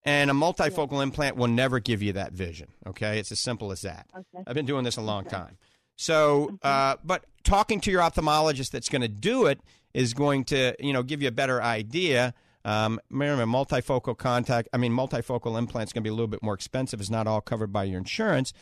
[0.05, 2.69] And a multifocal implant will never give you that vision.
[2.87, 4.07] Okay, it's as simple as that.
[4.17, 4.45] Okay.
[4.47, 5.37] I've been doing this a long Okay.
[5.37, 5.59] time.
[5.97, 9.61] So, uh, but talking to your ophthalmologist that's going to do it
[9.93, 12.33] is going to, you know, give you a better idea.
[12.68, 16.52] Um, remember, multifocal contact, I mean, multifocal implants going to be a little bit more
[16.52, 17.00] expensive.
[17.00, 18.52] It's not all covered by your insurance.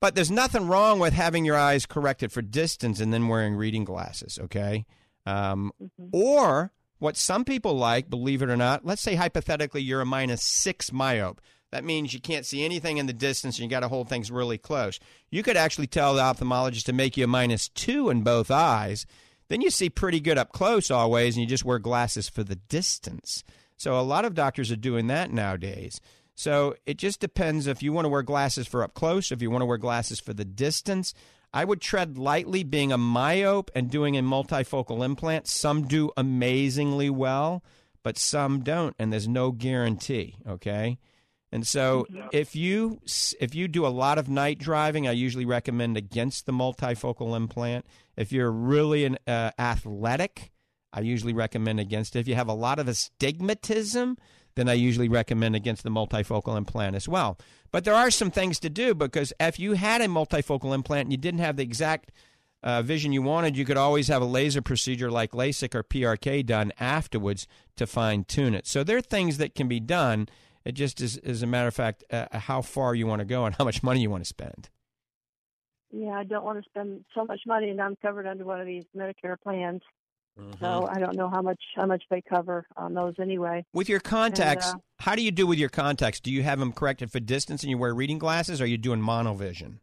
[0.00, 3.84] But there's nothing wrong with having your eyes corrected for distance and then wearing reading
[3.84, 4.86] glasses, okay?
[5.24, 5.70] Um,
[6.12, 10.42] Or what some people like, believe it or not, let's say hypothetically you're a minus
[10.42, 11.38] six myope.
[11.70, 14.32] That means you can't see anything in the distance and you got to hold things
[14.32, 14.98] really close.
[15.30, 19.06] You could actually tell the ophthalmologist to make you a minus two in both eyes.
[19.48, 22.56] Then you see pretty good up close always, and you just wear glasses for the
[22.56, 23.44] distance.
[23.76, 26.00] So a lot of doctors are doing that nowadays.
[26.34, 29.50] So it just depends if you want to wear glasses for up close, if you
[29.50, 31.14] want to wear glasses for the distance.
[31.52, 35.46] I would tread lightly being a myope and doing a multifocal implant.
[35.46, 37.62] Some do amazingly well,
[38.02, 40.98] but some don't, and there's no guarantee, okay?
[41.52, 43.00] And so, if you
[43.38, 47.86] if you do a lot of night driving, I usually recommend against the multifocal implant.
[48.16, 50.52] If you're really an uh, athletic,
[50.92, 52.20] I usually recommend against it.
[52.20, 54.16] If you have a lot of astigmatism,
[54.54, 57.38] then I usually recommend against the multifocal implant as well.
[57.72, 61.12] But there are some things to do because if you had a multifocal implant and
[61.12, 62.12] you didn't have the exact
[62.62, 66.46] uh, vision you wanted, you could always have a laser procedure like LASIK or PRK
[66.46, 67.46] done afterwards
[67.76, 68.66] to fine tune it.
[68.66, 70.28] So there are things that can be done.
[70.64, 73.44] It just is, as a matter of fact, uh, how far you want to go
[73.44, 74.70] and how much money you want to spend.
[75.96, 78.66] Yeah, I don't want to spend so much money, and I'm covered under one of
[78.66, 79.82] these Medicare plans.
[80.38, 80.64] Mm-hmm.
[80.64, 83.64] So I don't know how much how much they cover on those anyway.
[83.72, 86.18] With your contacts, And, uh, how do you do with your contacts?
[86.18, 88.78] Do you have them corrected for distance and you wear reading glasses, or are you
[88.78, 89.78] doing monovision?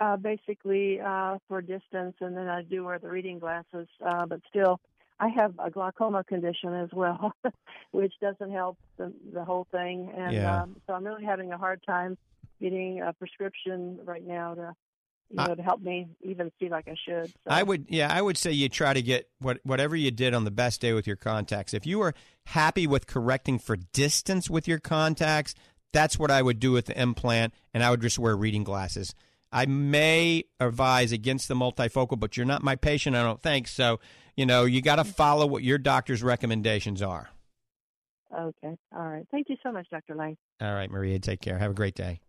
[0.00, 3.88] uh, basically uh, for distance, and then I do wear the reading glasses.
[4.04, 4.80] Uh, but still,
[5.20, 7.32] I have a glaucoma condition as well,
[7.90, 10.12] which doesn't help the, the whole thing.
[10.16, 10.62] And Yeah.
[10.62, 12.16] um, so I'm really having a hard time
[12.60, 14.72] getting a prescription right now to
[15.30, 17.28] you know to help me even see like I should.
[17.28, 17.34] So.
[17.46, 20.44] I would, yeah, I would say you try to get what whatever you did on
[20.44, 21.74] the best day with your contacts.
[21.74, 22.14] If you were
[22.46, 25.54] happy with correcting for distance with your contacts,
[25.92, 29.14] that's what I would do with the implant, and I would just wear reading glasses.
[29.50, 33.66] I may advise against the multifocal, but you're not my patient, I don't think.
[33.66, 33.98] So,
[34.36, 35.12] you know, you got to mm-hmm.
[35.12, 37.30] follow what your doctor's recommendations are.
[38.32, 38.76] Okay.
[38.94, 39.26] All right.
[39.30, 40.14] Thank you so much, Dr.
[40.14, 40.36] Lang.
[40.60, 41.58] All right, Maria, take care.
[41.58, 42.20] Have a great day.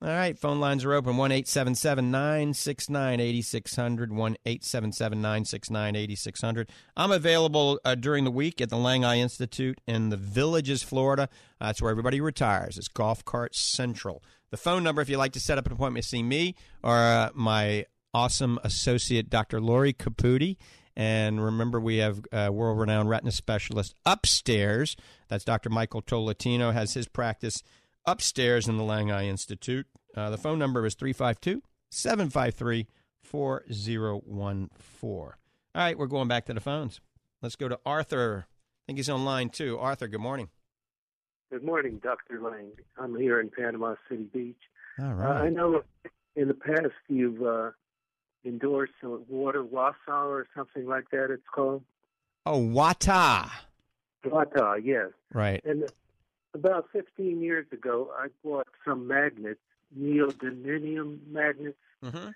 [0.00, 4.12] All right, phone lines are open 1 877 969 8600.
[4.12, 6.70] 1 877 969 8600.
[6.96, 11.28] I'm available uh, during the week at the Lang Eye Institute in the Villages, Florida.
[11.60, 12.78] That's where everybody retires.
[12.78, 14.22] It's Golf Cart Central.
[14.52, 16.96] The phone number, if you'd like to set up an appointment to see me or
[16.96, 17.84] uh, my
[18.14, 19.60] awesome associate, Dr.
[19.60, 20.58] Lori Caputi.
[20.94, 24.96] And remember, we have a world renowned retina specialist upstairs.
[25.28, 25.70] That's Dr.
[25.70, 27.64] Michael Tolatino, has his practice
[28.10, 29.86] upstairs in the Lang Eye Institute.
[30.16, 32.86] Uh, the phone number is 352 753
[33.22, 35.10] 4014.
[35.10, 35.32] All
[35.74, 37.00] right, we're going back to the phones.
[37.42, 38.46] Let's go to Arthur.
[38.48, 38.52] I
[38.86, 39.78] think he's on line two.
[39.78, 40.48] Arthur, good morning.
[41.50, 42.40] Good morning, Dr.
[42.40, 42.72] Lang.
[42.98, 44.56] I'm here in Panama City Beach.
[45.00, 45.40] All right.
[45.40, 45.44] Uh.
[45.44, 45.82] I know
[46.36, 47.70] in the past you've uh,
[48.44, 51.82] endorsed water wasa or something like that, it's called.
[52.46, 53.50] Oh, Wattahh.
[54.24, 55.10] Wattahh, yes.
[55.32, 55.62] Right.
[55.64, 55.84] And
[56.58, 59.60] about 15 years ago, I bought some magnets,
[59.98, 62.28] neodymium magnets, Mm-hmm.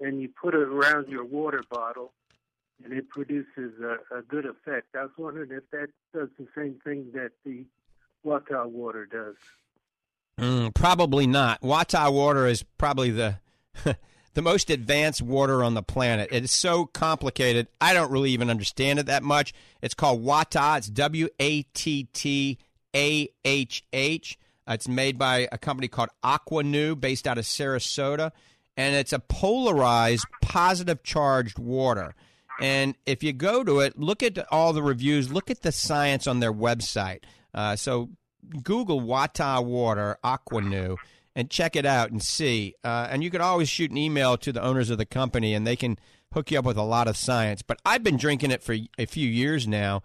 [0.00, 2.14] and you put it around your water bottle,
[2.82, 4.86] and it produces a, a good effect.
[4.96, 7.66] I was wondering if that does the same thing that the
[8.24, 9.34] Wattahh water does.
[10.38, 11.60] Mm, probably not.
[11.60, 13.40] Wattahh water is probably the
[14.34, 16.28] the most advanced water on the planet.
[16.32, 17.68] It is so complicated.
[17.80, 19.52] I don't really even understand it that much.
[19.82, 20.78] It's called Wattahh.
[20.78, 22.56] It's W A T T
[22.98, 24.38] A H H.
[24.66, 28.32] Uh, It's made by a company called Aquanu, based out of Sarasota,
[28.76, 32.14] and it's a polarized, positive charged water.
[32.60, 36.26] And if you go to it, look at all the reviews, look at the science
[36.26, 37.20] on their website.
[37.54, 38.10] Uh, so
[38.62, 40.96] Google Wattahh Water Aquanu
[41.36, 42.74] and check it out and see.
[42.82, 45.64] Uh, and you can always shoot an email to the owners of the company, and
[45.64, 45.96] they can
[46.34, 47.62] hook you up with a lot of science.
[47.62, 50.02] But I've been drinking it for a few years now,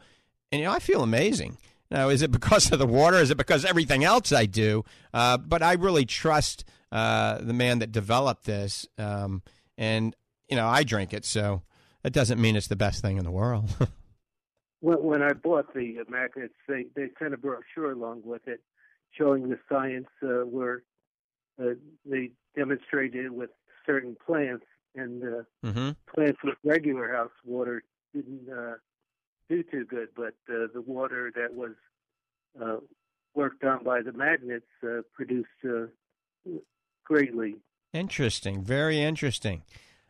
[0.51, 1.57] and you know I feel amazing.
[1.91, 3.17] Now, is it because of the water?
[3.17, 4.83] Is it because everything else I do?
[5.13, 9.43] Uh, but I really trust uh, the man that developed this, um,
[9.77, 10.15] and
[10.49, 11.63] you know I drink it, so
[12.03, 13.69] that doesn't mean it's the best thing in the world.
[14.83, 18.59] When, when I bought the uh, magnets, they, they sent a brochure along with it
[19.17, 20.83] showing the science uh, where
[21.57, 23.49] uh, they demonstrated it with
[23.85, 24.65] certain plants,
[24.95, 25.91] and uh, mm-hmm.
[26.13, 28.73] plants with regular house water didn't uh,
[29.49, 31.71] do too good, but uh, the water that was
[32.61, 32.77] uh,
[33.35, 35.87] worked on by the magnets uh, produced uh,
[37.05, 37.55] greatly.
[37.93, 38.63] Interesting.
[38.63, 39.63] Very interesting.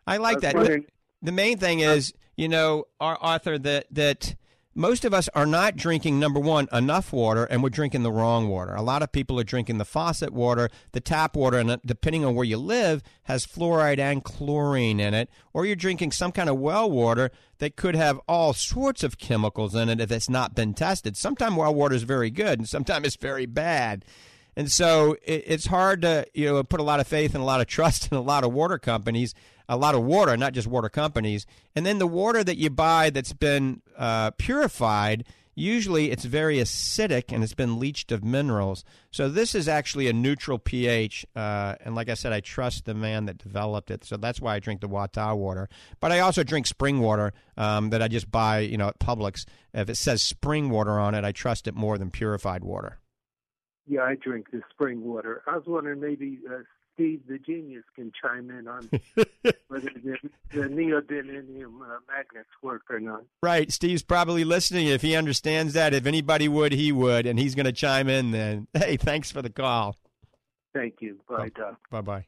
[0.07, 0.83] I like was that.
[1.21, 4.35] The main thing is, you know, Ar- Arthur, that that
[4.75, 8.49] most of us are not drinking number one enough water, and we're drinking the wrong
[8.49, 8.73] water.
[8.73, 12.25] A lot of people are drinking the faucet water, the tap water, and uh, depending
[12.25, 15.29] on where you live, has fluoride and chlorine in it.
[15.53, 17.29] Or you're drinking some kind of well water
[17.59, 21.15] that could have all sorts of chemicals in it if it's not been tested.
[21.17, 24.03] Sometimes well water is very good, and sometimes it's very bad.
[24.55, 27.61] And so it's hard to you know put a lot of faith and a lot
[27.61, 29.33] of trust in a lot of water companies,
[29.73, 31.45] a lot of water, not just water companies.
[31.75, 37.31] And then the water that you buy that's been uh, purified, usually it's very acidic
[37.31, 38.83] and it's been leached of minerals.
[39.11, 41.25] So this is actually a neutral pH.
[41.35, 44.03] Uh, and like I said, I trust the man that developed it.
[44.03, 45.69] So that's why I drink the Wattahh water.
[45.99, 49.45] But I also drink spring water um, that I just buy, you know, at Publix.
[49.73, 52.99] If it says spring water on it, I trust it more than purified water.
[53.87, 55.43] yeah, I drink the spring water.
[55.47, 56.63] I was wondering maybe uh,
[56.93, 58.89] Steve the genius can chime in on
[59.67, 60.17] whether the,
[60.51, 63.23] the neodymium uh, magnets work or not.
[63.41, 63.71] Right.
[63.71, 64.87] Steve's probably listening.
[64.87, 68.31] If he understands that, if anybody would, he would, and he's going to chime in
[68.31, 68.67] then.
[68.83, 69.95] Hey, thanks for the call.
[70.73, 71.19] Thank you.
[71.29, 71.79] Bye, Doc.
[71.89, 72.25] Bye bye.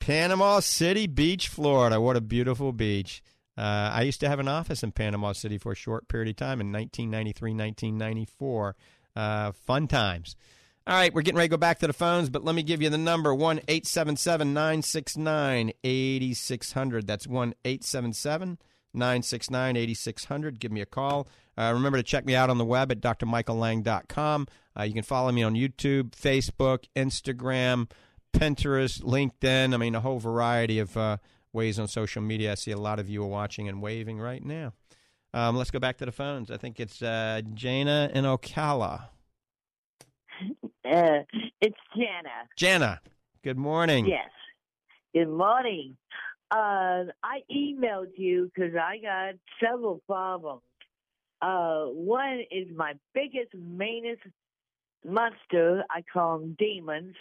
[0.00, 2.00] Panama City Beach, Florida.
[2.00, 3.22] What a beautiful beach.
[3.56, 6.36] Uh, I used to have an office in Panama City for a short period of
[6.36, 8.76] time in 1993, 1994.
[9.14, 10.36] Uh, fun times.
[10.84, 12.82] All right, we're getting ready to go back to the phones, but let me give
[12.82, 17.06] you the number 1 877 969 8600.
[17.06, 18.58] That's 1 877
[18.92, 20.58] 969 8600.
[20.58, 21.28] Give me a call.
[21.56, 24.48] Uh, remember to check me out on the web at drmichaellang.com.
[24.76, 27.88] Uh, you can follow me on YouTube, Facebook, Instagram,
[28.34, 29.74] Pinterest, LinkedIn.
[29.74, 31.18] I mean, a whole variety of uh,
[31.52, 32.52] ways on social media.
[32.52, 34.72] I see a lot of you are watching and waving right now.
[35.32, 36.50] Um, let's go back to the phones.
[36.50, 39.10] I think it's uh, Jana in Ocala.
[40.84, 41.20] Uh,
[41.60, 42.48] it's Jana.
[42.56, 43.00] Jana,
[43.42, 44.06] good morning.
[44.06, 44.30] Yes.
[45.14, 45.96] Good morning.
[46.50, 50.62] Uh, I emailed you because I got several problems.
[51.40, 54.20] Uh, one is my biggest, mainest
[55.04, 57.14] monster, I call them demons,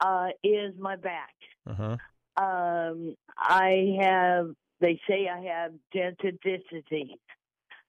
[0.00, 1.34] uh, is my back.
[1.68, 1.96] Uh-huh.
[2.36, 7.14] Um, I have, they say I have dentadicity,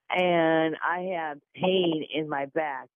[0.08, 2.88] and I have pain in my back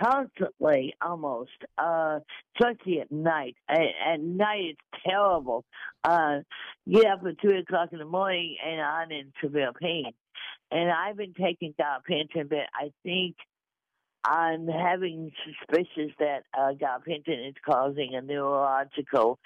[0.00, 2.20] constantly almost uh
[2.54, 3.56] especially at night.
[3.68, 5.64] At, at night it's terrible.
[6.02, 6.40] Uh
[6.90, 10.12] get up at three o'clock in the morning and i'm in severe pain.
[10.70, 13.36] And i've been taking gabapentin but i think
[14.24, 19.38] i'm having suspicions that uh gabapentin is causing a neurological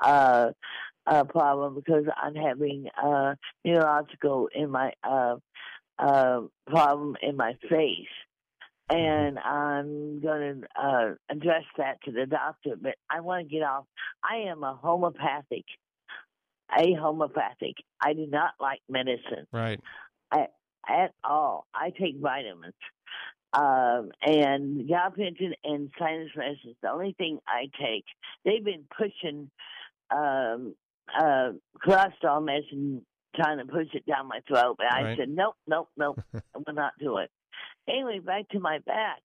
[0.00, 0.50] uh
[1.06, 3.34] uh problem because i'm having uh
[3.64, 5.36] neurological in my uh
[5.98, 8.06] uh problem in my face
[8.88, 12.76] and I'm going to uh, address that to the doctor.
[12.80, 13.84] But I want to get off.
[14.22, 15.64] I am a homeopathic,
[16.76, 17.76] a homeopathic.
[18.00, 19.46] I do not like medicine.
[19.52, 19.80] Right.
[20.30, 20.46] I,
[20.88, 21.66] at all.
[21.74, 22.74] I take vitamins.
[23.52, 28.04] Um, and gabapentin and sinus medicine is the only thing I take.
[28.44, 29.50] They've been pushing
[30.10, 30.74] um,
[31.18, 31.52] uh,
[31.84, 36.20] cholesterol medicine, trying to push it down my throat, but I said, nope, nope, nope,
[36.34, 37.30] I will not do it.
[37.88, 39.20] Anyway, back to my back.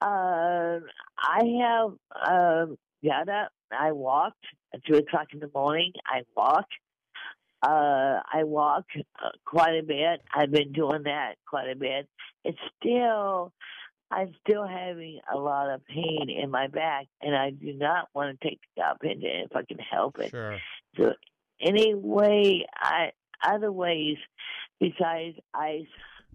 [0.00, 0.80] Uh,
[1.18, 2.66] I have uh,
[3.04, 3.52] got up.
[3.70, 5.92] I walked at two o'clock in the morning.
[6.06, 6.66] I walk.
[7.62, 10.20] Uh, I walk uh, quite a bit.
[10.34, 12.08] I've been doing that quite a bit.
[12.44, 13.52] It's still,
[14.10, 18.38] I'm still having a lot of pain in my back, and I do not want
[18.38, 20.30] to take the gabapentin if I can help it.
[20.30, 20.58] Sure.
[20.96, 21.14] So,
[21.60, 23.12] any way, I
[23.42, 24.18] other ways
[24.78, 25.86] besides ice,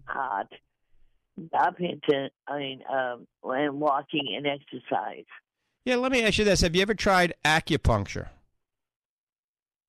[0.04, 0.48] hot,
[1.40, 2.28] gabapentin.
[2.46, 5.24] I mean, um, and walking and exercise.
[5.84, 6.60] Yeah, let me ask you this.
[6.60, 8.28] Have you ever tried acupuncture?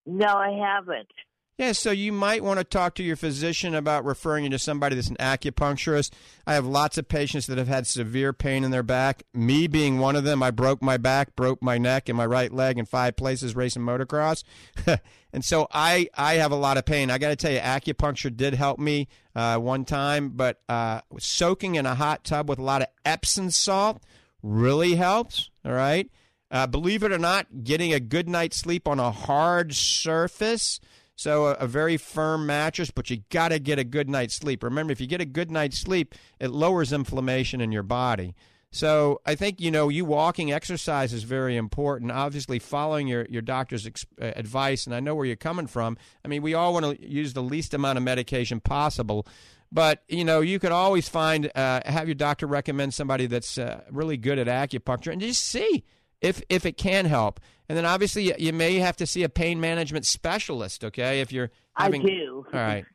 [0.05, 1.07] No, I haven't.
[1.55, 4.95] Yeah, so you might want to talk to your physician about referring you to somebody
[4.95, 6.11] that's an acupuncturist.
[6.47, 9.21] I have lots of patients that have had severe pain in their back.
[9.35, 12.51] Me being one of them, I broke my back, broke my neck and my right
[12.51, 14.43] leg in five places racing motocross.
[15.31, 17.11] and so I, I have a lot of pain.
[17.11, 21.75] I got to tell you, acupuncture did help me uh, one time, but uh, soaking
[21.75, 24.01] in a hot tub with a lot of Epsom salt
[24.41, 25.51] really helps.
[25.63, 26.09] All right.
[26.49, 30.79] Uh, believe it or not, getting a good night's sleep on a hard surface.
[31.15, 34.63] So a, a very firm mattress, but you got to get a good night's sleep.
[34.63, 38.35] Remember, if you get a good night's sleep, it lowers inflammation in your body.
[38.73, 42.11] So I think you know you walking exercise is very important.
[42.11, 45.95] Obviously, following your your doctor's ex- uh, advice, and I know where you're coming from.
[46.25, 49.27] I mean, we all want to use the least amount of medication possible,
[49.71, 53.81] but you know you could always find uh, have your doctor recommend somebody that's uh,
[53.91, 55.83] really good at acupuncture, and just see
[56.23, 57.39] if if it can help.
[57.69, 60.83] And then obviously you, you may have to see a pain management specialist.
[60.83, 62.45] Okay, if you're having, I do.
[62.51, 62.85] All right.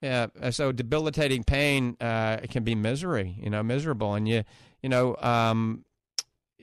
[0.00, 0.26] Yeah.
[0.40, 3.36] uh, So debilitating pain uh, it can be misery.
[3.38, 4.44] You know, miserable, and you
[4.82, 5.16] you know.
[5.16, 5.84] Um,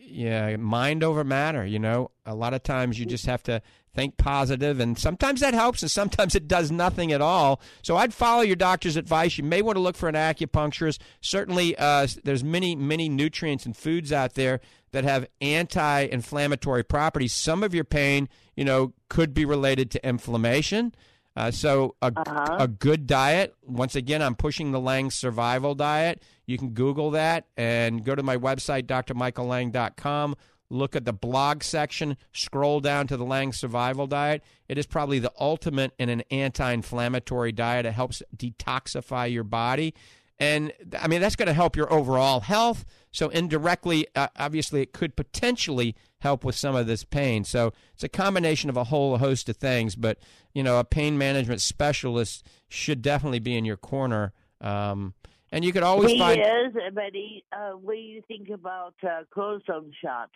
[0.06, 1.66] yeah, mind over matter.
[1.66, 3.62] You know, a lot of times you just have to
[3.96, 7.62] think positive, and sometimes that helps, and sometimes it does nothing at all.
[7.82, 9.38] So I'd follow your doctor's advice.
[9.38, 11.00] You may want to look for an acupuncturist.
[11.22, 14.60] Certainly, uh, there's many many nutrients and foods out there
[14.94, 17.34] that have anti-inflammatory properties.
[17.34, 20.96] Some of your pain, you know, could be related to inflammation.
[21.36, 22.14] Uh, so a,
[22.60, 23.56] a good diet.
[23.64, 26.22] Once again, I'm pushing the Lang Survival Diet.
[26.46, 30.36] You can Google that and go to my website, drmichaellang.com.
[30.70, 32.18] Look at the blog section.
[32.32, 34.44] Scroll down to the Lang Survival Diet.
[34.68, 37.88] It is probably the ultimate in an anti-inflammatory diet.
[37.88, 39.96] It helps detoxify your body.
[40.44, 42.86] And I mean that's going to help your overall health.
[43.12, 47.44] So indirectly, uh, obviously, it could potentially help with some of this pain.
[47.44, 49.96] So it's a combination of a whole host of things.
[49.96, 50.18] But
[50.54, 54.34] you know, a pain management specialist should definitely be in your corner.
[54.60, 55.14] Um,
[55.52, 56.42] and you could always he find.
[56.42, 60.32] is, but he, uh, what do you think about uh, cortisone shots?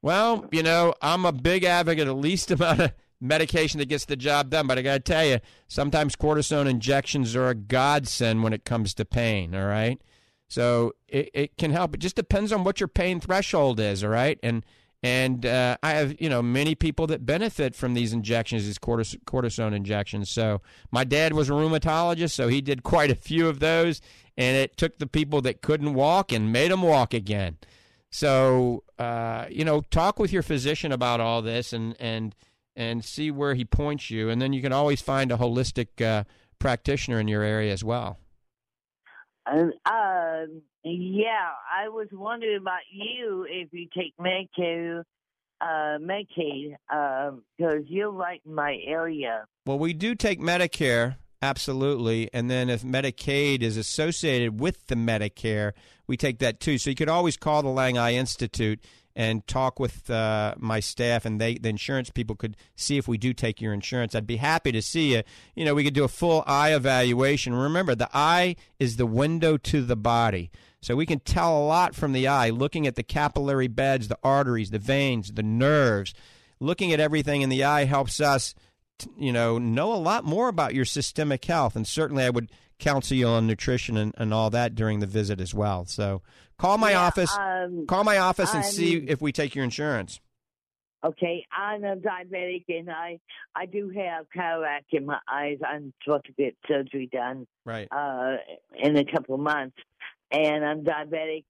[0.00, 4.16] Well, you know, I'm a big advocate at least about of medication that gets the
[4.16, 4.66] job done.
[4.66, 8.92] But I got to tell you, sometimes cortisone injections are a godsend when it comes
[8.94, 9.54] to pain.
[9.54, 10.00] All right,
[10.48, 11.94] so it, it can help.
[11.94, 14.02] It just depends on what your pain threshold is.
[14.04, 14.64] All right, and
[15.02, 19.18] and uh, I have you know many people that benefit from these injections, these cortis-
[19.24, 20.30] cortisone injections.
[20.30, 20.60] So
[20.90, 24.00] my dad was a rheumatologist, so he did quite a few of those,
[24.36, 27.58] and it took the people that couldn't walk and made them walk again.
[28.10, 32.34] So uh, you know, talk with your physician about all this, and and
[32.74, 36.24] and see where he points you, and then you can always find a holistic uh,
[36.58, 38.18] practitioner in your area as well.
[39.46, 40.46] And uh,
[40.84, 45.02] yeah, I was wondering about you if you take Medicare,
[45.60, 46.76] uh, Medicaid,
[47.58, 49.44] because you're right in my area.
[49.66, 55.72] Well, we do take Medicare, absolutely, and then if Medicaid is associated with the Medicare,
[56.06, 56.78] we take that too.
[56.78, 58.80] So you could always call the Lang Eye Institute
[59.14, 63.18] and talk with uh, my staff, and they the insurance people could see if we
[63.18, 64.14] do take your insurance.
[64.14, 65.22] I'd be happy to see you.
[65.54, 67.54] You know, we could do a full eye evaluation.
[67.54, 70.50] Remember, the eye is the window to the body.
[70.80, 74.18] So we can tell a lot from the eye, looking at the capillary beds, the
[74.24, 76.12] arteries, the veins, the nerves.
[76.58, 78.54] Looking at everything in the eye helps us,
[79.16, 81.76] you know, know a lot more about your systemic health.
[81.76, 82.50] And certainly, I would
[82.82, 85.86] counsel you on nutrition and, and all that during the visit as well.
[85.86, 86.20] So
[86.58, 87.34] call my Yeah, office.
[87.38, 90.20] um, call my office and I'm- see if we take your insurance.
[91.04, 93.18] Okay, I'm a diabetic, and I
[93.56, 95.58] I do have cataract in my eyes.
[95.66, 97.88] I'm supposed to get surgery done Right.
[97.90, 98.36] uh,
[98.76, 99.76] in a couple of months,
[100.30, 101.42] and I'm diabetic,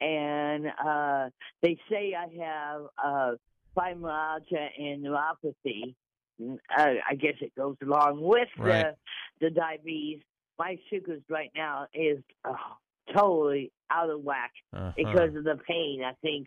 [0.00, 1.30] and uh,
[1.62, 3.30] they say I have uh,
[3.76, 5.96] fibromyalgia and neuropathy.
[6.40, 8.94] Uh, I guess it goes along with Right.
[9.40, 10.22] the the diabetes.
[10.58, 12.52] My sugars right now is uh,
[13.16, 14.92] totally out of whack Uh-huh.
[14.96, 16.02] because of the pain.
[16.04, 16.46] I think,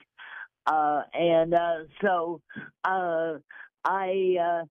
[0.65, 2.41] uh, and uh, so
[2.83, 3.33] uh,
[3.83, 4.65] I uh,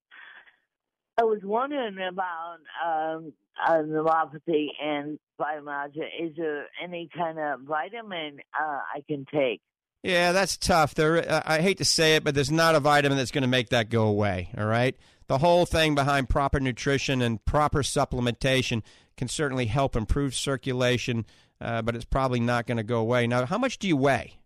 [1.18, 3.32] I was wondering about um,
[3.64, 6.06] uh, neuropathy and fibromyalgia.
[6.20, 9.60] Is there any kind of vitamin uh, I can take?
[10.02, 10.94] Yeah, that's tough.
[10.94, 13.70] There, I hate to say it, but there's not a vitamin that's going to make
[13.70, 14.50] that go away.
[14.58, 14.94] All right,
[15.26, 18.82] the whole thing behind proper nutrition and proper supplementation
[19.16, 21.24] can certainly help improve circulation,
[21.60, 23.26] uh, but it's probably not going to go away.
[23.26, 24.38] Now, how much do you weigh?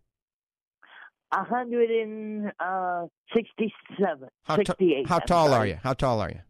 [1.32, 5.08] A hundred and uh, sixty-seven, How, t- sixty-eight.
[5.08, 5.78] how I'm tall are you?
[5.82, 6.40] How tall are you?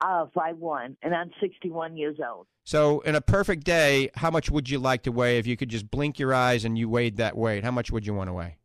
[0.00, 2.46] Uh, five one, and I'm sixty-one years old.
[2.64, 5.68] So, in a perfect day, how much would you like to weigh if you could
[5.68, 7.64] just blink your eyes and you weighed that weight?
[7.64, 8.58] How much would you want to weigh?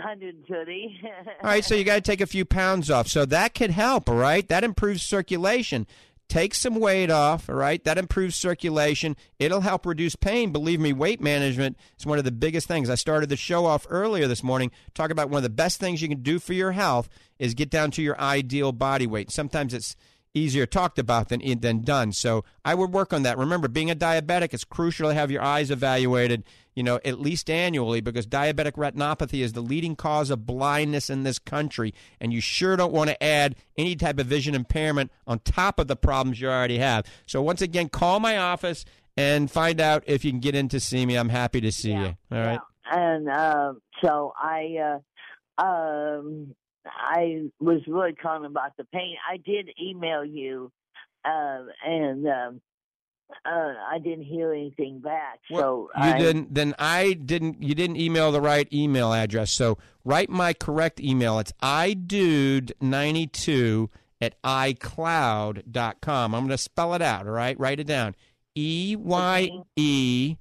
[0.00, 1.00] 130.
[1.42, 3.08] All right, so you got to take a few pounds off.
[3.08, 4.46] So that could help, all right?
[4.48, 5.86] That improves circulation.
[6.28, 7.82] Take some weight off, all right?
[7.84, 9.16] That improves circulation.
[9.38, 10.52] It'll help reduce pain.
[10.52, 12.88] Believe me, weight management is one of the biggest things.
[12.88, 16.00] I started the show off earlier this morning talking about one of the best things
[16.00, 19.30] you can do for your health is get down to your ideal body weight.
[19.30, 19.96] Sometimes it's
[20.32, 22.12] easier talked about than than done.
[22.12, 23.38] So I would work on that.
[23.38, 26.44] Remember, being a diabetic, it's crucial to have your eyes evaluated,
[26.74, 31.22] you know, at least annually because diabetic retinopathy is the leading cause of blindness in
[31.24, 35.38] this country, and you sure don't want to add any type of vision impairment on
[35.40, 37.06] top of the problems you already have.
[37.26, 38.84] So once again, call my office
[39.16, 41.16] and find out if you can get in to see me.
[41.16, 42.16] I'm happy to see you.
[42.32, 42.60] All right.
[42.90, 44.98] and uh, so I,
[45.58, 46.54] uh, um,
[46.86, 49.16] I was really calling about the pain.
[49.30, 50.72] I did email you,
[51.24, 52.60] uh, and um,
[53.44, 55.40] uh, I didn't hear anything back.
[55.50, 56.54] so You I, didn't.
[56.54, 57.62] Then I didn't.
[57.62, 59.50] You didn't email the right email address.
[59.50, 61.38] So write my correct email.
[61.38, 63.88] It's eyedude92
[64.20, 66.34] at icloud.com.
[66.34, 67.26] I'm going to spell it out.
[67.26, 68.14] All right, write it down.
[68.54, 70.36] E y e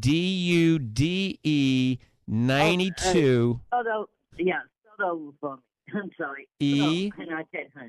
[0.00, 4.06] d u d e ninety two Start over,
[4.38, 4.58] yeah,
[4.94, 5.62] start over for me.
[5.94, 6.48] I'm sorry.
[6.60, 7.84] E- Oh, hang on, I said, huh.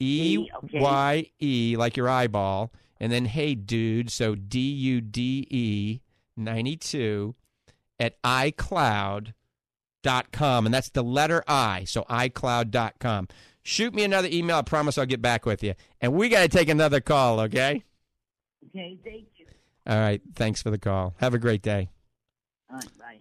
[0.00, 0.80] E okay.
[0.80, 6.00] Y E like your eyeball, and then hey dude, so D U D E
[6.36, 7.34] ninety two
[7.98, 9.34] at iCloud
[10.02, 13.28] dot com, and that's the letter I, so iCloud dot com.
[13.62, 14.56] Shoot me another email.
[14.56, 15.74] I promise I'll get back with you.
[16.00, 17.84] And we got to take another call, okay?
[18.68, 19.46] Okay, thank you.
[19.86, 20.22] All right.
[20.34, 21.14] Thanks for the call.
[21.18, 21.90] Have a great day.
[22.70, 23.18] All right, bye.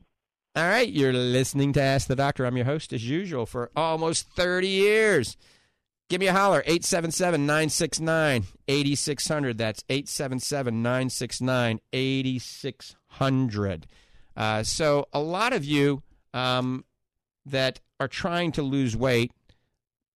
[0.55, 2.45] All right, you're listening to Ask the Doctor.
[2.45, 5.37] I'm your host, as usual, for almost 30 years.
[6.09, 9.57] Give me a holler, 877 969 8600.
[9.57, 13.87] That's 877 969 8600.
[14.35, 16.03] Uh, so, a lot of you
[16.33, 16.85] um,
[17.45, 19.31] that are trying to lose weight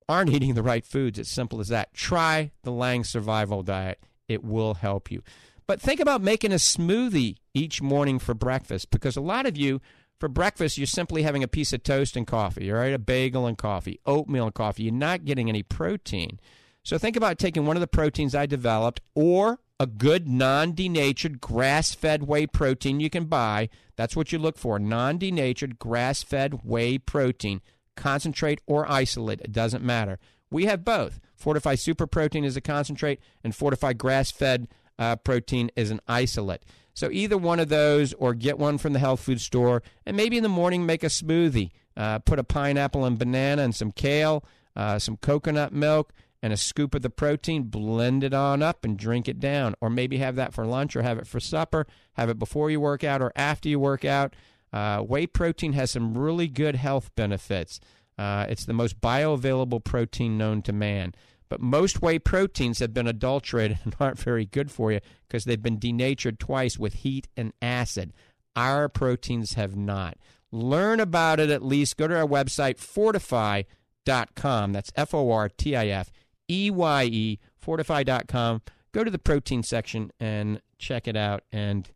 [0.08, 1.20] aren't eating the right foods.
[1.20, 1.94] It's simple as that.
[1.94, 5.24] Try the Lang Survival Diet, it will help you.
[5.68, 9.82] But think about making a smoothie each morning for breakfast because a lot of you
[10.22, 12.94] for breakfast, you're simply having a piece of toast and coffee, all right?
[12.94, 14.84] A bagel and coffee, oatmeal and coffee.
[14.84, 16.40] You're not getting any protein.
[16.84, 21.42] So think about taking one of the proteins I developed or a good non denatured
[21.42, 23.70] grass fed whey protein you can buy.
[23.96, 27.62] That's what you look for non denatured grass fed whey protein,
[27.96, 29.42] concentrate or isolate.
[29.42, 30.20] It doesn't matter.
[30.52, 31.20] We have both.
[31.42, 34.68] Fortifeye Super Protein is a concentrate, and Fortifeye Grass Fed
[35.00, 36.64] uh, Protein is an isolate.
[36.94, 40.38] So either one of those, or get one from the health food store, and maybe
[40.38, 41.72] in the morning make a smoothie.
[41.96, 46.58] Uh, put a pineapple and banana and some kale, uh, some coconut milk, and a
[46.58, 47.64] scoop of the protein.
[47.64, 49.76] Blend it on up and drink it down.
[49.82, 51.88] Or maybe have that for lunch, or have it for supper.
[52.14, 54.36] Have it before you work out or after you work out.
[54.74, 57.80] Uh, whey protein has some really good health benefits.
[58.18, 61.14] Uh, it's the most bioavailable protein known to man.
[61.52, 65.62] But most whey proteins have been adulterated and aren't very good for you because they've
[65.62, 68.14] been denatured twice with heat and acid.
[68.56, 70.18] Our proteins have not.
[70.54, 71.98] Learn about it at least.
[71.98, 74.72] Go to our website, fortifeye.com.
[74.72, 76.10] That's F O R T I F
[76.50, 78.62] E Y E, fortifeye.com.
[78.94, 81.92] Go to the protein section and check it out and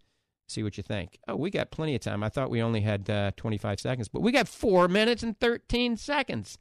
[0.49, 1.17] see what you think.
[1.29, 2.23] Oh, we got plenty of time.
[2.23, 5.95] I thought we only had uh, 25 seconds, but we got four minutes and 13
[5.95, 6.57] seconds.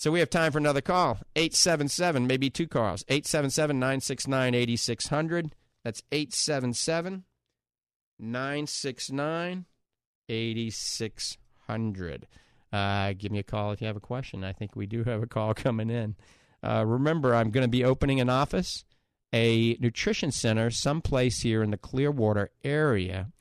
[0.00, 1.18] So we have time for another call.
[1.36, 3.04] 877, maybe two calls.
[3.10, 5.54] 877 969 8600.
[5.84, 7.24] That's 877
[8.18, 9.66] 969
[10.26, 12.26] 8600.
[12.72, 14.42] Uh, give me a call if you have a question.
[14.42, 16.16] I think we do have a call coming in.
[16.62, 18.86] Uh, remember, I'm going to be opening an office,
[19.34, 23.32] a nutrition center, someplace here in the Clearwater area,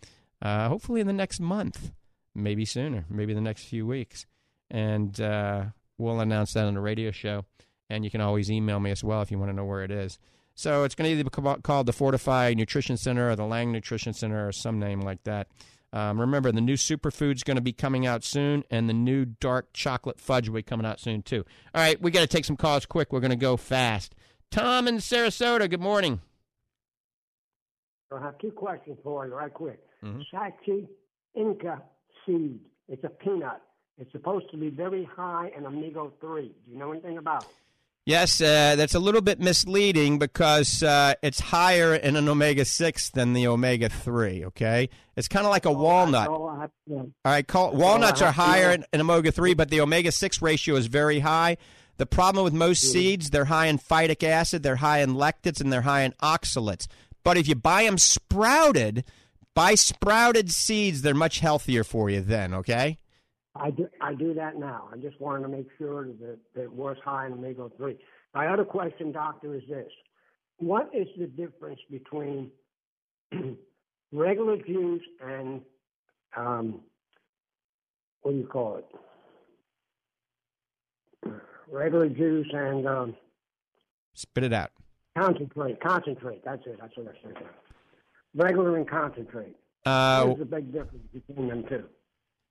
[0.42, 1.94] uh, hopefully in the next month,
[2.36, 4.26] maybe sooner, maybe the next few weeks.
[4.70, 5.68] And uh,
[6.00, 7.46] we'll announce that on the radio show.
[7.92, 9.92] And you can always email me as well if you want to know where it
[9.92, 10.18] is.
[10.56, 14.14] So it's going to either be called the Fortifeye Nutrition Center or the Lang Nutrition
[14.14, 15.48] Center or some name like that.
[15.92, 19.26] Um, remember, the new superfood is going to be coming out soon, and the new
[19.26, 21.44] dark chocolate fudge will be coming out soon, too.
[21.74, 23.12] All right, we got to take some calls quick.
[23.12, 24.14] We're going to go fast.
[24.52, 26.22] Tom in Sarasota, good morning.
[28.12, 29.80] I have two questions for you, right quick.
[30.04, 30.24] Mhm.
[30.32, 30.82] Sacha
[31.36, 31.68] Inchi
[32.26, 32.60] seed.
[32.88, 33.62] It's a peanut.
[34.00, 36.48] It's supposed to be very high in omega 3.
[36.48, 37.50] Do you know anything about it?
[38.06, 43.10] Yes, uh, that's a little bit misleading because uh, it's higher in an omega 6
[43.12, 44.90] than the omega 3, okay?
[45.18, 46.30] It's kind of like a walnut.
[46.30, 49.82] Oh, to, All right, call, all walnuts are higher in, in omega 3, but the
[49.82, 51.58] omega 6 ratio is very high.
[51.98, 55.72] The problem with most seeds, they're high in phytic acid, they're high in lectins, and
[55.72, 56.88] they're high in oxalates.
[57.24, 59.04] But if you buy them sprouted,
[59.54, 62.98] buy sprouted seeds, they're much healthier for you then, okay?
[63.60, 64.90] I do, I do that now.
[64.94, 67.98] I just wanted to make sure that, that it was high in omega 3.
[68.34, 69.90] My other question, doctor, is this.
[70.58, 72.52] What is the difference between
[74.12, 75.62] regular juice and,
[76.36, 76.82] um,
[78.22, 78.86] what do you call it?
[81.72, 83.16] Regular juice and um,
[84.14, 84.72] Spit it out.
[85.18, 85.80] concentrate.
[85.82, 86.44] Concentrate.
[86.44, 86.78] That's it.
[86.82, 87.44] That's what I said.
[88.36, 89.56] Regular and concentrate.
[89.86, 91.86] Uh, What's the big difference between them two?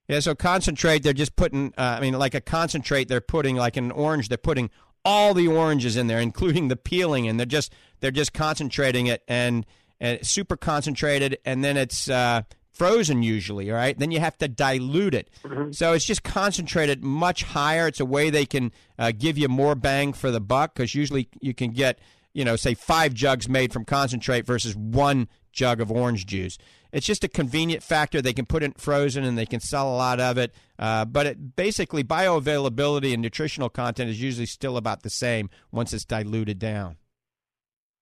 [0.09, 3.77] Yeah, so concentrate, they're just putting, uh, I mean, like a concentrate, they're putting, like
[3.77, 4.71] an orange, they're putting
[5.05, 9.23] all the oranges in there, including the peeling, and they're just they're just concentrating it
[9.29, 9.67] and,
[10.01, 13.99] and super concentrated, and then it's uh, frozen usually, all right?
[13.99, 15.29] Then you have to dilute it.
[15.75, 17.89] So it's just concentrated much higher.
[17.89, 21.29] It's a way they can uh, give you more bang for the buck because usually
[21.41, 21.99] you can get,
[22.35, 26.59] you know, say five jugs made from concentrate versus one jug of orange juice.
[26.93, 28.23] It's just a convenient factor.
[28.23, 30.55] They can put it frozen and they can sell a lot of it.
[30.79, 35.93] Uh, but it, basically, bioavailability and nutritional content is usually still about the same once
[35.93, 36.97] it's diluted down.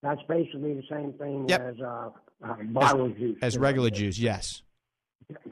[0.02, 1.60] That's basically the same thing Yep.
[1.60, 2.10] as uh,
[2.44, 3.38] uh, bottled juice.
[3.42, 4.62] As regular juice, yes.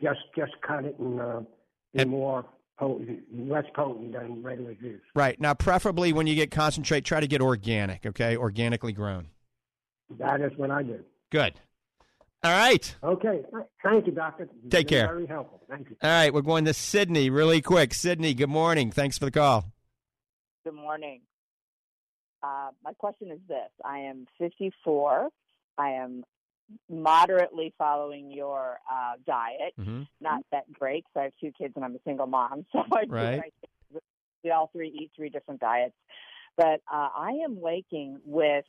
[0.01, 1.41] Just just cut it and uh,
[1.93, 2.45] be more
[2.79, 5.01] potent, less potent than regular juice.
[5.15, 5.41] Right.
[5.41, 8.37] Now, preferably when you get concentrate, try to get organic, okay?
[8.37, 9.29] Organically grown.
[10.19, 11.01] That is what I do.
[11.31, 11.55] Good.
[12.43, 12.95] All right.
[13.03, 13.41] Okay.
[13.83, 14.49] Thank you, doctor.
[14.69, 15.07] Take care.
[15.07, 15.63] Very helpful.
[15.69, 15.97] Thank you.
[16.03, 16.33] All right.
[16.33, 17.95] We're going to Sydney really quick.
[17.95, 18.91] Sydney, good morning.
[18.91, 19.73] Thanks for the call.
[20.65, 21.23] Good morning.
[22.43, 25.31] Uh, my question is this I am 54.
[25.79, 26.23] I am
[26.89, 29.75] moderately following your uh, diet.
[29.79, 30.07] Mhm.
[30.21, 32.65] Not that great because I have two kids and I'm a single mom.
[32.73, 33.41] So I, do- Right.
[33.41, 33.99] I
[34.43, 35.95] we all three eat three different diets.
[36.57, 38.65] But uh, I am waking with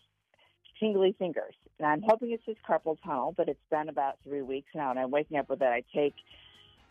[0.80, 1.54] tingly fingers.
[1.80, 5.00] And I'm hoping it's just carpal tunnel, but it's been about three weeks now, and
[5.00, 5.66] I'm waking up with it.
[5.66, 6.16] I take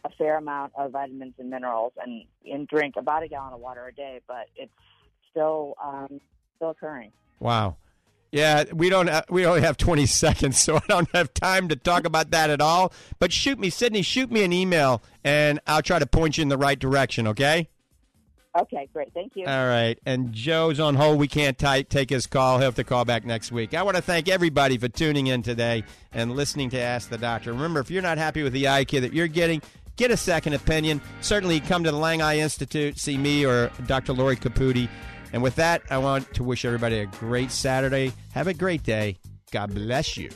[0.05, 3.87] a fair amount of vitamins and minerals and, and drink about a gallon of water
[3.87, 4.71] a day, but it's
[5.31, 6.21] still um,
[6.57, 7.11] still occurring.
[7.41, 7.77] Wow.
[8.35, 11.77] Yeah, we don't uh, we only have 20 seconds, so I don't have time to
[11.77, 12.93] talk about that at all.
[13.21, 16.49] But shoot me, Sydney, shoot me an email, and I'll try to point you in
[16.49, 17.29] the right direction.
[17.29, 17.69] Okay.
[18.59, 19.13] Okay, great.
[19.15, 19.47] Thank you.
[19.47, 19.99] All right.
[20.05, 21.19] And Joe's on hold.
[21.19, 22.59] We can't take his call.
[22.59, 23.73] He'll have to call back next week.
[23.73, 27.53] I want to thank everybody for tuning in today and listening to Ask the Doctor.
[27.53, 29.61] Remember, if you're not happy with the eye care that you're getting,
[29.97, 31.01] get a second opinion.
[31.21, 34.13] Certainly come to the Lang Eye Institute, see me or Dr.
[34.13, 34.89] Lori Caputi.
[35.35, 38.13] And with that, I want to wish everybody a great Saturday.
[38.35, 39.19] Have a great day.
[39.51, 40.31] God bless you.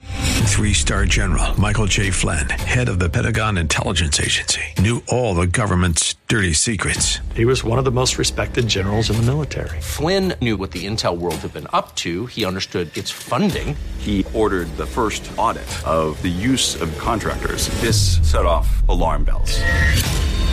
[0.00, 2.10] Three star general Michael J.
[2.10, 7.18] Flynn, head of the Pentagon Intelligence Agency, knew all the government's dirty secrets.
[7.34, 9.78] He was one of the most respected generals in the military.
[9.82, 12.24] Flynn knew what the intel world had been up to.
[12.26, 13.76] He understood its funding.
[13.98, 17.68] He ordered the first audit of the use of contractors.
[17.82, 19.60] This set off alarm bells.